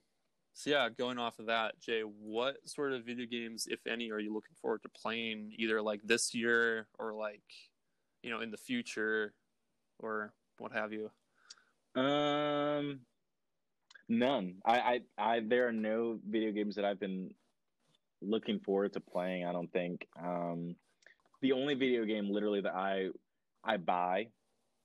[0.55, 4.19] so yeah, going off of that, Jay, what sort of video games, if any, are
[4.19, 7.43] you looking forward to playing either like this year or like
[8.23, 9.35] you know in the future
[9.99, 11.11] or what have you?
[12.01, 13.01] Um,
[14.09, 14.55] none.
[14.65, 17.35] I, I, I there are no video games that I've been
[18.23, 19.45] looking forward to playing.
[19.45, 20.07] I don't think.
[20.19, 20.77] Um,
[21.43, 23.09] the only video game literally that I
[23.67, 24.29] I buy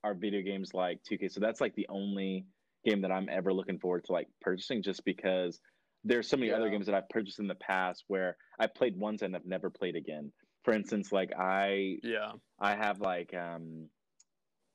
[0.04, 1.32] are video games like 2K.
[1.32, 2.46] So that's like the only
[2.86, 5.60] game that I'm ever looking forward to like purchasing just because
[6.04, 6.58] there's so many yeah.
[6.58, 9.70] other games that I've purchased in the past where I played once and I've never
[9.70, 10.32] played again.
[10.64, 13.88] For instance, like I yeah I have like um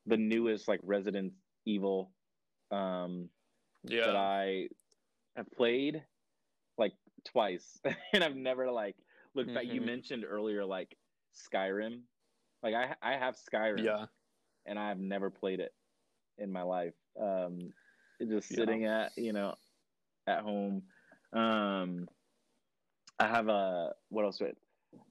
[0.07, 1.33] the newest like Resident
[1.65, 2.13] Evil
[2.71, 3.29] um
[3.85, 4.69] yeah that I
[5.37, 6.03] have played
[6.79, 6.93] like
[7.25, 7.81] twice
[8.13, 8.97] and I've never like
[9.35, 9.57] looked mm-hmm.
[9.57, 9.67] back.
[9.67, 9.87] You mm-hmm.
[9.87, 10.97] mentioned earlier like
[11.35, 12.01] Skyrim.
[12.63, 13.85] Like I I have Skyrim.
[13.85, 14.07] Yeah.
[14.67, 15.73] And I've never played it
[16.39, 16.95] in my life.
[17.21, 17.73] Um
[18.21, 19.05] just sitting yeah.
[19.05, 19.55] at you know
[20.27, 20.83] at home.
[21.33, 22.09] Um,
[23.19, 24.41] I have a what else?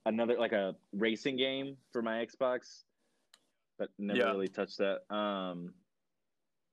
[0.06, 2.84] Another like a racing game for my Xbox,
[3.78, 4.26] but never yeah.
[4.26, 5.02] really touched that.
[5.14, 5.74] Um,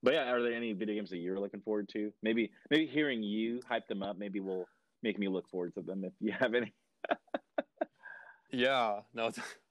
[0.02, 2.12] but yeah, are there any video games that you're looking forward to?
[2.22, 4.66] Maybe maybe hearing you hype them up, maybe will
[5.02, 6.72] make me look forward to them if you have any.
[8.50, 9.30] yeah, no,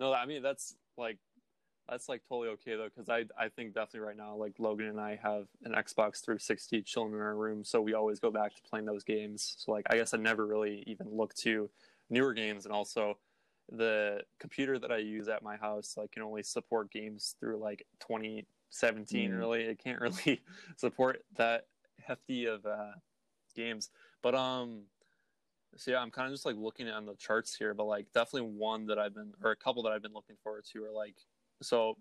[0.00, 0.12] no.
[0.12, 1.18] I mean that's like
[1.88, 5.00] that's like totally okay though because I I think definitely right now like Logan and
[5.00, 8.62] I have an Xbox 360 chilling in our room, so we always go back to
[8.62, 9.56] playing those games.
[9.58, 11.70] So like I guess I never really even look to
[12.08, 13.18] newer games, and also
[13.70, 17.86] the computer that I use at my house like can only support games through like
[18.00, 19.30] 2017.
[19.30, 19.38] Mm.
[19.38, 20.40] Really, it can't really
[20.76, 21.66] support that
[22.04, 22.92] hefty of uh,
[23.54, 23.90] games.
[24.22, 24.82] But um,
[25.76, 28.50] so yeah, I'm kind of just like looking on the charts here, but like definitely
[28.50, 31.16] one that I've been or a couple that I've been looking forward to are like
[31.62, 31.96] so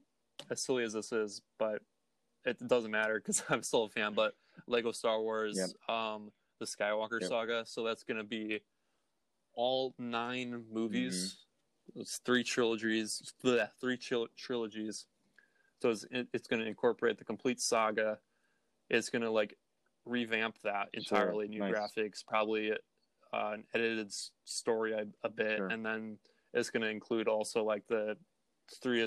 [0.49, 1.81] as silly as this is, but
[2.45, 4.13] it doesn't matter because I'm still a fan.
[4.13, 4.33] But
[4.67, 5.95] Lego Star Wars, yep.
[5.95, 7.29] um, the Skywalker yep.
[7.29, 7.63] saga.
[7.65, 8.61] So that's going to be
[9.53, 11.37] all nine movies.
[11.93, 12.01] Mm-hmm.
[12.01, 13.33] It's three trilogies.
[13.43, 15.05] Bleh, three tril- trilogies.
[15.81, 18.19] So it's, it's going to incorporate the complete saga.
[18.89, 19.55] It's going to like
[20.05, 21.51] revamp that entirely, sure.
[21.51, 21.73] new nice.
[21.73, 22.73] graphics, probably
[23.33, 24.11] uh, an edited
[24.45, 25.67] story a, a bit, sure.
[25.67, 26.17] and then
[26.53, 28.17] it's going to include also like the
[28.81, 29.05] three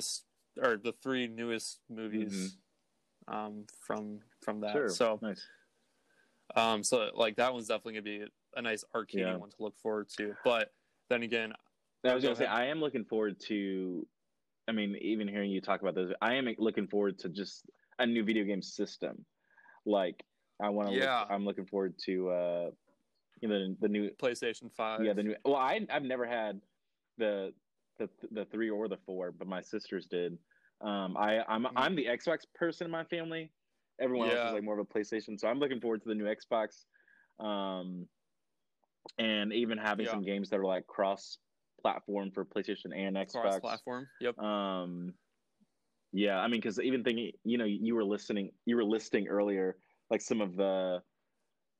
[0.60, 2.56] or the three newest movies
[3.28, 3.34] mm-hmm.
[3.34, 4.72] um, from from that.
[4.72, 4.88] Sure.
[4.88, 5.44] So nice.
[6.54, 8.24] Um, so like that one's definitely gonna be
[8.56, 9.36] a nice arcade yeah.
[9.36, 10.34] one to look forward to.
[10.44, 10.72] But
[11.08, 11.52] then again,
[12.04, 14.06] I was gonna say I am looking forward to.
[14.68, 17.68] I mean, even hearing you talk about those, I am looking forward to just
[17.98, 19.24] a new video game system.
[19.86, 20.22] Like
[20.62, 20.94] I want to.
[20.94, 21.20] Yeah.
[21.20, 22.30] Look, I'm looking forward to.
[22.30, 22.70] uh
[23.42, 25.04] you know the, the new PlayStation Five.
[25.04, 25.34] Yeah, the new.
[25.44, 26.60] Well, I I've never had
[27.18, 27.52] the
[27.98, 30.38] the the three or the four, but my sisters did.
[30.80, 31.76] Um, I I'm mm-hmm.
[31.76, 33.50] I'm the Xbox person in my family.
[34.00, 34.36] Everyone yeah.
[34.36, 36.84] else is like more of a PlayStation, so I'm looking forward to the new Xbox.
[37.44, 38.06] Um,
[39.18, 40.12] and even having yeah.
[40.12, 41.38] some games that are like cross
[41.80, 43.42] platform for PlayStation and Xbox.
[43.42, 44.06] Cross platform.
[44.20, 44.38] Yep.
[44.38, 45.14] Um,
[46.12, 49.76] yeah, I mean, because even thinking, you know, you were listening, you were listing earlier,
[50.10, 51.02] like some of the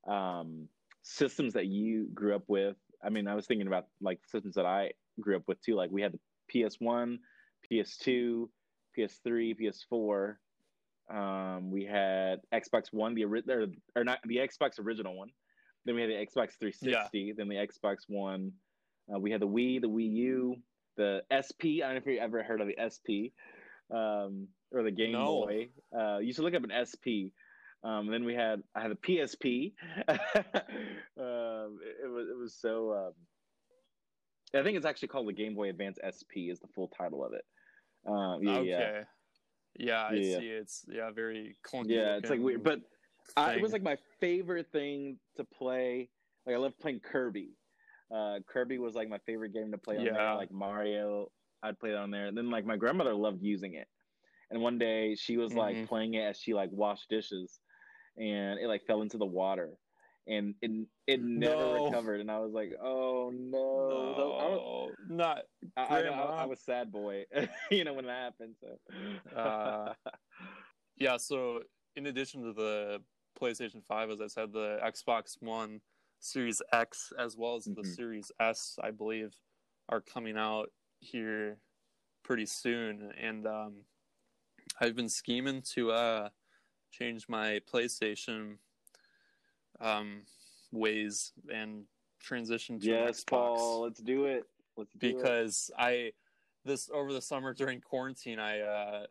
[0.08, 0.68] um,
[1.03, 2.76] systems that you grew up with.
[3.05, 5.74] I mean, I was thinking about like systems that I grew up with too.
[5.74, 6.20] Like we had the
[6.55, 7.18] PS1,
[7.70, 8.48] PS2,
[8.96, 9.57] PS3,
[9.92, 10.36] PS4.
[11.11, 15.30] Um, we had Xbox One, the original, or not the Xbox original one.
[15.84, 17.18] Then we had the Xbox 360.
[17.18, 17.32] Yeah.
[17.36, 18.53] Then the Xbox One.
[19.12, 20.57] Uh, we had the Wii, the Wii U,
[20.96, 21.82] the SP.
[21.82, 23.34] I don't know if you ever heard of the SP
[23.92, 25.44] um, or the Game no.
[25.44, 25.68] Boy.
[25.96, 27.34] Uh, you should look up an SP.
[27.85, 29.72] Um, then we had I had a PSP.
[30.09, 30.18] um,
[31.16, 32.93] it, it, was it was so.
[32.93, 33.12] Um,
[34.59, 37.33] I think it's actually called the Game Boy Advance SP is the full title of
[37.33, 37.45] it.
[38.07, 38.68] Um, yeah, okay.
[38.68, 39.03] Yeah.
[39.78, 40.39] Yeah, I yeah.
[40.39, 40.47] see.
[40.47, 41.89] It's yeah, very clunky.
[41.89, 42.80] Yeah, it's like weird, but
[43.37, 46.11] I, it was like my favorite thing to play.
[46.47, 47.51] Like I love playing Kirby.
[48.14, 50.12] Uh, Kirby was like my favorite game to play on yeah.
[50.12, 50.35] there.
[50.35, 51.28] Like Mario,
[51.62, 52.26] I'd play it on there.
[52.26, 53.87] And then like my grandmother loved using it.
[54.51, 55.59] And one day she was mm-hmm.
[55.59, 57.59] like playing it as she like washed dishes,
[58.16, 59.70] and it like fell into the water,
[60.26, 60.70] and it
[61.06, 61.84] it never no.
[61.86, 62.20] recovered.
[62.20, 65.38] And I was like, oh no, no I was, not.
[65.76, 67.24] I, I, I, I was sad boy,
[67.70, 68.56] you know when that happened.
[68.60, 69.92] So uh,
[70.96, 71.60] yeah, so
[71.96, 72.98] in addition to the
[73.40, 75.80] PlayStation 5, as I said, the Xbox One,
[76.20, 77.80] Series X, as well as mm-hmm.
[77.82, 79.34] the Series S, I believe,
[79.88, 81.58] are coming out here
[82.22, 83.12] pretty soon.
[83.20, 83.74] And um,
[84.80, 86.28] I've been scheming to uh,
[86.93, 88.57] change my PlayStation
[89.80, 90.22] um,
[90.70, 91.84] ways and
[92.20, 93.26] transition to yes, Xbox.
[93.26, 94.45] Paul, let's do it.
[94.76, 95.82] Let's do because it.
[95.82, 96.12] I
[96.64, 99.07] this over the summer during quarantine, I uh,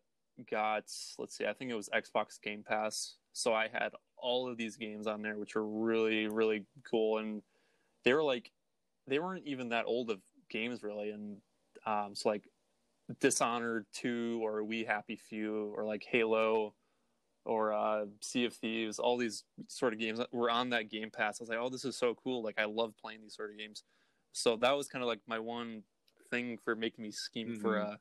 [0.49, 0.85] got
[1.17, 3.15] let's see, I think it was Xbox Game Pass.
[3.33, 7.17] So I had all of these games on there, which were really, really cool.
[7.17, 7.41] And
[8.03, 8.51] they were like,
[9.07, 10.19] they weren't even that old of
[10.49, 11.11] games, really.
[11.11, 11.37] And
[11.85, 12.43] um, so, like,
[13.19, 16.73] Dishonored 2 or We Happy Few or like Halo
[17.45, 21.39] or uh, Sea of Thieves, all these sort of games were on that Game Pass.
[21.39, 22.43] I was like, oh, this is so cool.
[22.43, 23.83] Like, I love playing these sort of games.
[24.33, 25.83] So that was kind of like my one
[26.29, 27.61] thing for making me scheme mm-hmm.
[27.61, 27.99] for a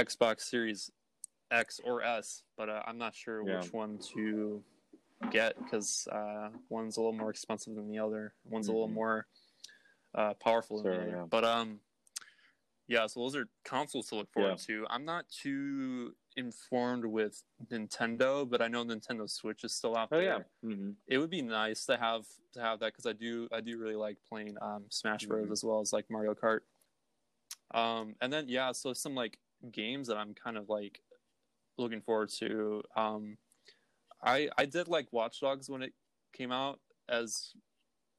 [0.00, 0.90] Xbox Series
[1.50, 3.60] X or S, but uh, I'm not sure yeah.
[3.60, 4.62] which one to
[5.30, 8.34] get because uh, one's a little more expensive than the other.
[8.48, 8.70] One's mm-hmm.
[8.70, 8.94] a little mm-hmm.
[8.94, 9.26] more
[10.14, 11.10] uh, powerful than the other.
[11.10, 11.24] Yeah.
[11.28, 11.80] But um,
[12.88, 13.06] yeah.
[13.06, 14.76] So those are consoles to look forward yeah.
[14.76, 14.86] to.
[14.88, 20.20] I'm not too informed with Nintendo, but I know Nintendo Switch is still out there.
[20.20, 20.22] oh.
[20.22, 20.70] Yeah.
[20.70, 20.90] Mm-hmm.
[21.08, 22.24] It would be nice to have
[22.54, 25.52] to have that because I do I do really like playing um, Smash Bros mm-hmm.
[25.52, 26.60] as well as like Mario Kart.
[27.74, 29.38] Um, and then yeah, so some like
[29.70, 31.00] games that I'm kind of like
[31.78, 32.82] looking forward to.
[32.96, 33.38] Um,
[34.22, 35.92] I I did like Watch Dogs when it
[36.32, 37.52] came out, as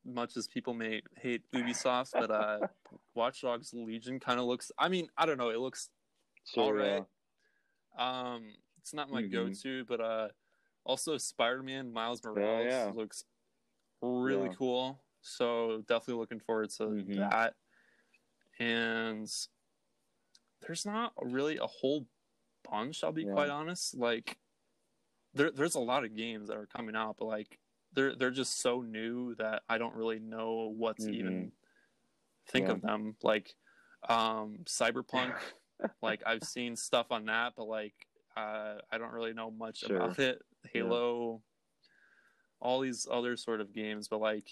[0.06, 2.60] much as people may hate Ubisoft, but uh,
[3.16, 4.72] Watch Dogs Legion kind of looks.
[4.78, 5.50] I mean, I don't know.
[5.50, 5.90] It looks
[6.54, 6.88] sure, all right.
[6.88, 7.00] Yeah.
[7.98, 8.44] Um,
[8.80, 9.32] it's not my mm-hmm.
[9.32, 10.28] go-to, but uh,
[10.86, 12.92] also Spider-Man Miles Morales yeah.
[12.94, 13.24] looks
[14.02, 14.56] really yeah.
[14.58, 15.02] cool.
[15.22, 17.20] So definitely looking forward to mm-hmm.
[17.20, 17.54] that.
[18.60, 19.30] And
[20.62, 22.06] there's not really a whole
[22.70, 23.04] bunch.
[23.04, 23.96] I'll be quite honest.
[23.96, 24.38] Like
[25.34, 27.60] there, there's a lot of games that are coming out, but like
[27.94, 31.14] they're they're just so new that I don't really know what to mm-hmm.
[31.14, 31.52] even
[32.50, 32.74] think yeah.
[32.74, 33.16] of them.
[33.24, 33.56] Like
[34.08, 35.34] um, Cyberpunk,
[36.02, 37.94] like I've seen stuff on that, but like
[38.36, 39.98] uh, I don't really know much sure.
[39.98, 40.42] about it.
[40.72, 42.68] Halo, yeah.
[42.68, 44.50] all these other sort of games, but like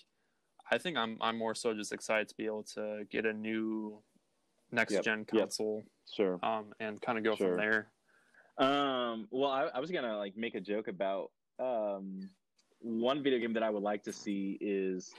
[0.71, 4.01] I think I'm I'm more so just excited to be able to get a new
[4.71, 5.03] next yep.
[5.03, 5.85] gen console, yep.
[6.15, 7.49] sure, um, and kind of go sure.
[7.49, 7.91] from there.
[8.57, 12.29] Um, well, I, I, was gonna like make a joke about um,
[12.79, 15.11] one video game that I would like to see is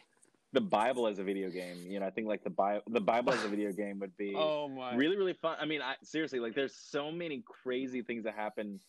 [0.53, 1.87] the Bible as a video game.
[1.89, 4.35] You know, I think like the Bible, the Bible as a video game would be
[4.37, 5.57] oh my really really fun.
[5.61, 8.81] I mean, I seriously like there's so many crazy things that happen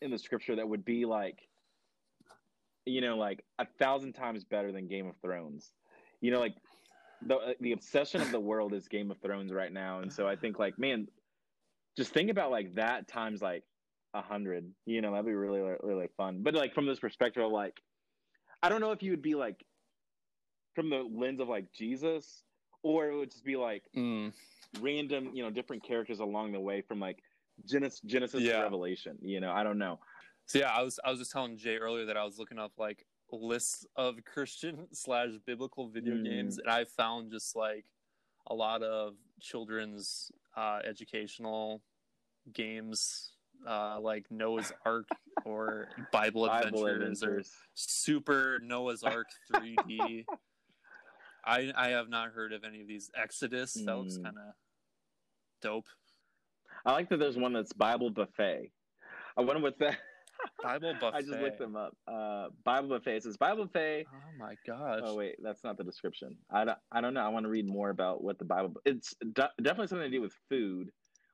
[0.00, 1.38] in the scripture that would be like,
[2.84, 5.72] you know, like a thousand times better than Game of Thrones.
[6.20, 6.54] You know, like
[7.26, 10.26] the uh, the obsession of the world is Game of Thrones right now, and so
[10.26, 11.08] I think like man,
[11.96, 13.64] just think about like that times like
[14.14, 14.70] a hundred.
[14.86, 16.42] You know, that'd be really, really fun.
[16.42, 17.80] But like from this perspective of like,
[18.62, 19.64] I don't know if you would be like
[20.74, 22.44] from the lens of like Jesus,
[22.82, 24.32] or it would just be like mm.
[24.80, 27.22] random, you know, different characters along the way from like
[27.66, 28.58] Genesis, Genesis yeah.
[28.58, 29.18] to Revelation.
[29.20, 29.98] You know, I don't know.
[30.46, 32.72] So yeah, I was I was just telling Jay earlier that I was looking up
[32.78, 36.24] like lists of Christian slash biblical video mm.
[36.24, 37.84] games, and I found just like
[38.48, 41.82] a lot of children's uh, educational
[42.52, 43.32] games
[43.66, 45.08] uh, like Noah's Ark
[45.44, 50.24] or Bible, Bible Adventures, Adventures, or Super Noah's Ark 3D.
[51.44, 53.10] I I have not heard of any of these.
[53.16, 54.24] Exodus that looks hmm.
[54.24, 54.54] kind of
[55.60, 55.86] dope.
[56.84, 58.72] I like that there's one that's Bible Buffet.
[59.36, 59.98] I wonder what that.
[60.62, 61.16] Bible Buffet.
[61.16, 61.94] I just looked them up.
[62.08, 63.16] Uh, Bible Buffet.
[63.16, 64.06] It says Bible Buffet.
[64.12, 65.00] Oh my gosh.
[65.04, 66.36] Oh wait, that's not the description.
[66.50, 67.20] I don't, I don't know.
[67.20, 68.74] I want to read more about what the Bible.
[68.84, 70.90] It's definitely something to do with food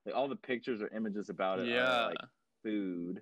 [0.08, 1.82] like all the pictures or images about it yeah.
[1.82, 2.16] are like
[2.62, 3.20] food.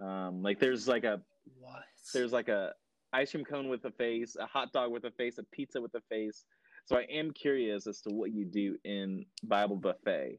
[0.00, 1.20] Um, like there's like a
[1.60, 1.82] what?
[2.12, 2.72] There's like a
[3.14, 5.94] ice cream cone with a face, a hot dog with a face, a pizza with
[5.94, 6.44] a face,
[6.84, 10.38] So I am curious as to what you do in Bible buffet,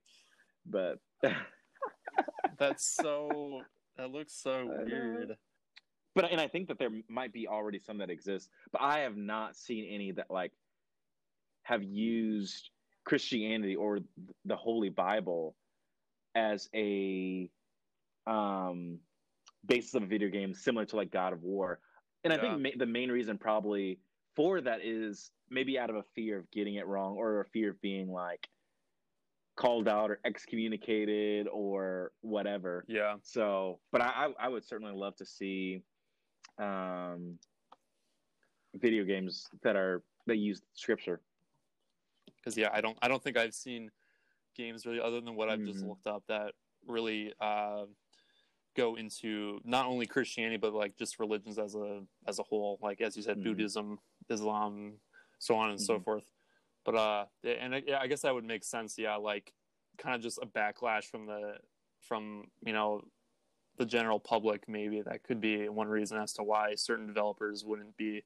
[0.65, 0.99] but
[2.59, 3.61] that's so
[3.97, 5.38] that looks so weird.
[6.13, 9.17] But and I think that there might be already some that exist, but I have
[9.17, 10.51] not seen any that like
[11.63, 12.69] have used
[13.05, 13.99] Christianity or
[14.45, 15.55] the Holy Bible
[16.36, 17.49] as a
[18.28, 18.99] um
[19.65, 21.80] basis of a video game similar to like God of War.
[22.26, 23.99] And I think ma- the main reason probably
[24.36, 27.69] for that is maybe out of a fear of getting it wrong or a fear
[27.69, 28.49] of being like
[29.55, 32.84] called out or excommunicated or whatever.
[32.88, 33.15] Yeah.
[33.21, 35.84] So, but I, I would certainly love to see
[36.59, 37.38] um,
[38.73, 41.21] video games that are that use scripture.
[42.38, 43.91] Because yeah, I don't I don't think I've seen
[44.55, 45.71] games really other than what I've mm-hmm.
[45.71, 46.53] just looked up that
[46.88, 47.86] really uh,
[48.76, 52.80] go into not only Christianity but like just religions as a as a whole.
[52.82, 53.49] Like as you said, mm-hmm.
[53.49, 53.99] Buddhism,
[54.30, 54.93] Islam,
[55.39, 55.86] so on and mm-hmm.
[55.86, 56.23] so forth.
[56.84, 58.97] But uh, and I, yeah, I guess that would make sense.
[58.97, 59.53] Yeah, like
[59.97, 61.55] kind of just a backlash from the
[62.01, 63.01] from you know
[63.78, 64.67] the general public.
[64.67, 68.23] Maybe that could be one reason as to why certain developers wouldn't be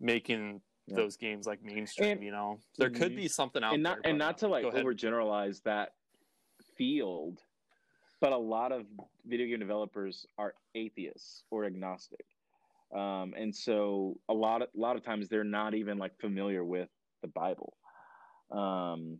[0.00, 0.96] making yeah.
[0.96, 2.12] those games like mainstream.
[2.12, 3.22] And, you know, there could mm-hmm.
[3.22, 4.10] be something out and not, there.
[4.10, 5.94] And not to like overgeneralize that
[6.76, 7.40] field,
[8.20, 8.84] but a lot of
[9.26, 12.24] video game developers are atheists or agnostic.
[12.94, 16.64] Um, and so a lot of a lot of times they're not even like familiar
[16.64, 16.88] with
[17.22, 17.76] the Bible.
[18.50, 19.18] Um,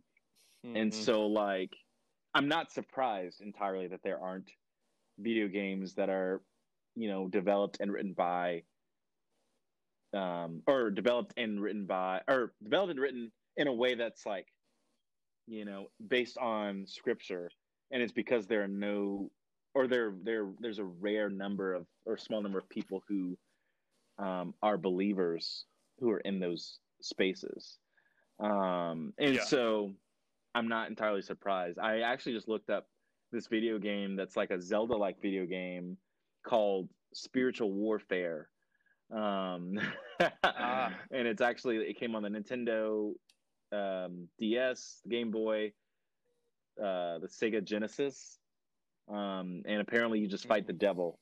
[0.65, 0.75] mm-hmm.
[0.75, 1.71] and so like
[2.33, 4.49] I'm not surprised entirely that there aren't
[5.19, 6.41] video games that are,
[6.95, 8.63] you know, developed and written by
[10.15, 14.47] um, or developed and written by or developed and written in a way that's like
[15.47, 17.49] you know based on scripture
[17.91, 19.29] and it's because there are no
[19.73, 23.37] or there there there's a rare number of or small number of people who
[24.17, 25.65] um, are believers
[25.99, 27.77] who are in those spaces
[28.39, 29.43] um, and yeah.
[29.43, 29.91] so
[30.53, 32.87] i'm not entirely surprised i actually just looked up
[33.31, 35.97] this video game that's like a zelda like video game
[36.45, 38.49] called spiritual warfare
[39.13, 39.79] um,
[40.43, 40.91] ah.
[41.11, 43.13] and it's actually it came on the Nintendo
[43.71, 45.71] um, DS, Game Boy,
[46.79, 48.39] uh, the Sega Genesis,
[49.09, 51.19] um, and apparently you just fight the devil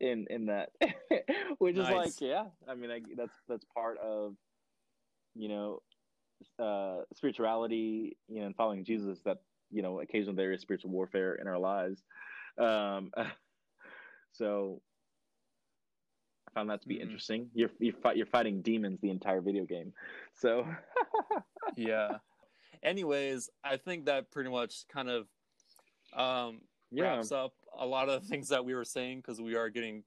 [0.00, 0.70] in in that,
[1.58, 1.88] which nice.
[1.88, 4.34] is like yeah, I mean I, that's that's part of
[5.34, 5.80] you know
[6.58, 9.20] uh, spirituality, you know, and following Jesus.
[9.24, 9.38] That
[9.70, 12.02] you know occasionally there is spiritual warfare in our lives.
[12.58, 13.10] Um,
[14.32, 14.80] so
[16.48, 17.02] I found that to be mm-hmm.
[17.04, 17.50] interesting.
[17.54, 19.92] You're you're, fight, you're fighting demons the entire video game,
[20.34, 20.66] so
[21.76, 22.18] yeah.
[22.84, 25.26] Anyways, I think that pretty much kind of
[26.14, 26.60] um,
[26.90, 27.14] yeah.
[27.14, 30.04] wraps up a lot of the things that we were saying because we are getting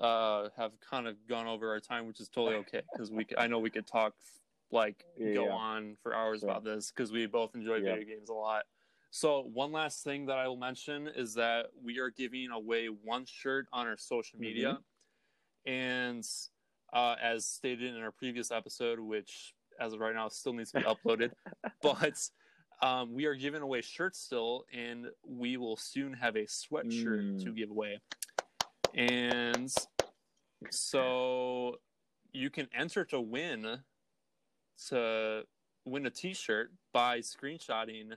[0.00, 3.46] uh, have kind of gone over our time, which is totally okay because we I
[3.46, 4.14] know we could talk
[4.70, 5.52] like yeah, go yeah.
[5.52, 6.48] on for hours sure.
[6.48, 7.94] about this because we both enjoy yeah.
[7.94, 8.64] video games a lot.
[9.10, 13.26] So one last thing that I will mention is that we are giving away one
[13.26, 14.78] shirt on our social media.
[15.66, 15.70] Mm-hmm.
[15.70, 16.26] And
[16.94, 20.80] uh, as stated in our previous episode, which as of right now still needs to
[20.80, 21.30] be uploaded,
[21.82, 22.14] but
[22.82, 27.44] um, we are giving away shirts still, and we will soon have a sweatshirt mm.
[27.44, 28.00] to give away.
[28.94, 29.72] And
[30.70, 31.76] so
[32.32, 33.78] you can enter to win
[34.88, 35.42] to
[35.84, 38.12] win a T-shirt by screenshotting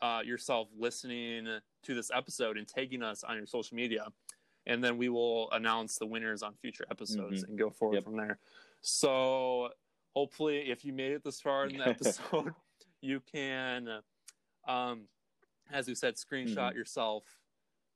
[0.00, 1.46] uh, yourself listening
[1.84, 4.06] to this episode and tagging us on your social media
[4.66, 7.50] and then we will announce the winners on future episodes mm-hmm.
[7.50, 8.04] and go forward yep.
[8.04, 8.38] from there.
[8.80, 9.70] So
[10.14, 12.54] hopefully, if you made it this far in the episode,
[13.00, 13.88] you can,
[14.68, 15.02] um,
[15.72, 16.78] as we said, screenshot mm-hmm.
[16.78, 17.24] yourself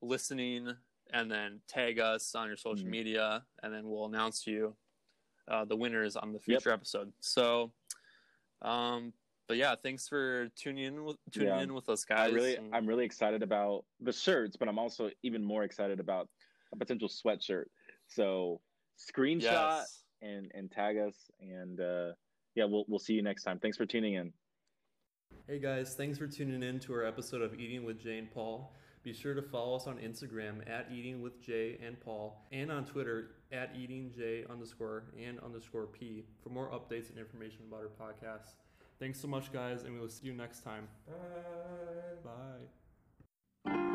[0.03, 0.73] listening
[1.13, 2.91] and then tag us on your social mm-hmm.
[2.91, 4.75] media, and then we'll announce you
[5.49, 6.79] uh, the winners on the future yep.
[6.79, 7.13] episode.
[7.21, 7.73] So,
[8.63, 9.13] um,
[9.47, 11.61] but yeah, thanks for tuning in with tuning yeah.
[11.61, 12.33] in with us, guys.
[12.33, 12.75] I really, and...
[12.75, 16.29] I'm really excited about the shirts, but I'm also even more excited about
[16.73, 17.67] a potential sweatshirt.
[18.09, 18.61] So
[18.99, 20.03] screenshot yes.
[20.27, 22.13] And and tag us, and uh,
[22.55, 23.59] yeah, we'll we'll see you next time.
[23.59, 24.33] Thanks for tuning in.
[25.47, 28.73] Hey guys, thanks for tuning in to our episode of Eating with Jay and Paul.
[29.03, 32.85] Be sure to follow us on Instagram at Eating with Jay and Paul, and on
[32.85, 38.07] Twitter at Eating J underscore and underscore P for more updates and information about our
[38.07, 38.55] podcast.
[38.99, 40.89] Thanks so much, guys, and we will see you next time.
[42.25, 42.31] Bye.
[43.65, 43.93] Bye.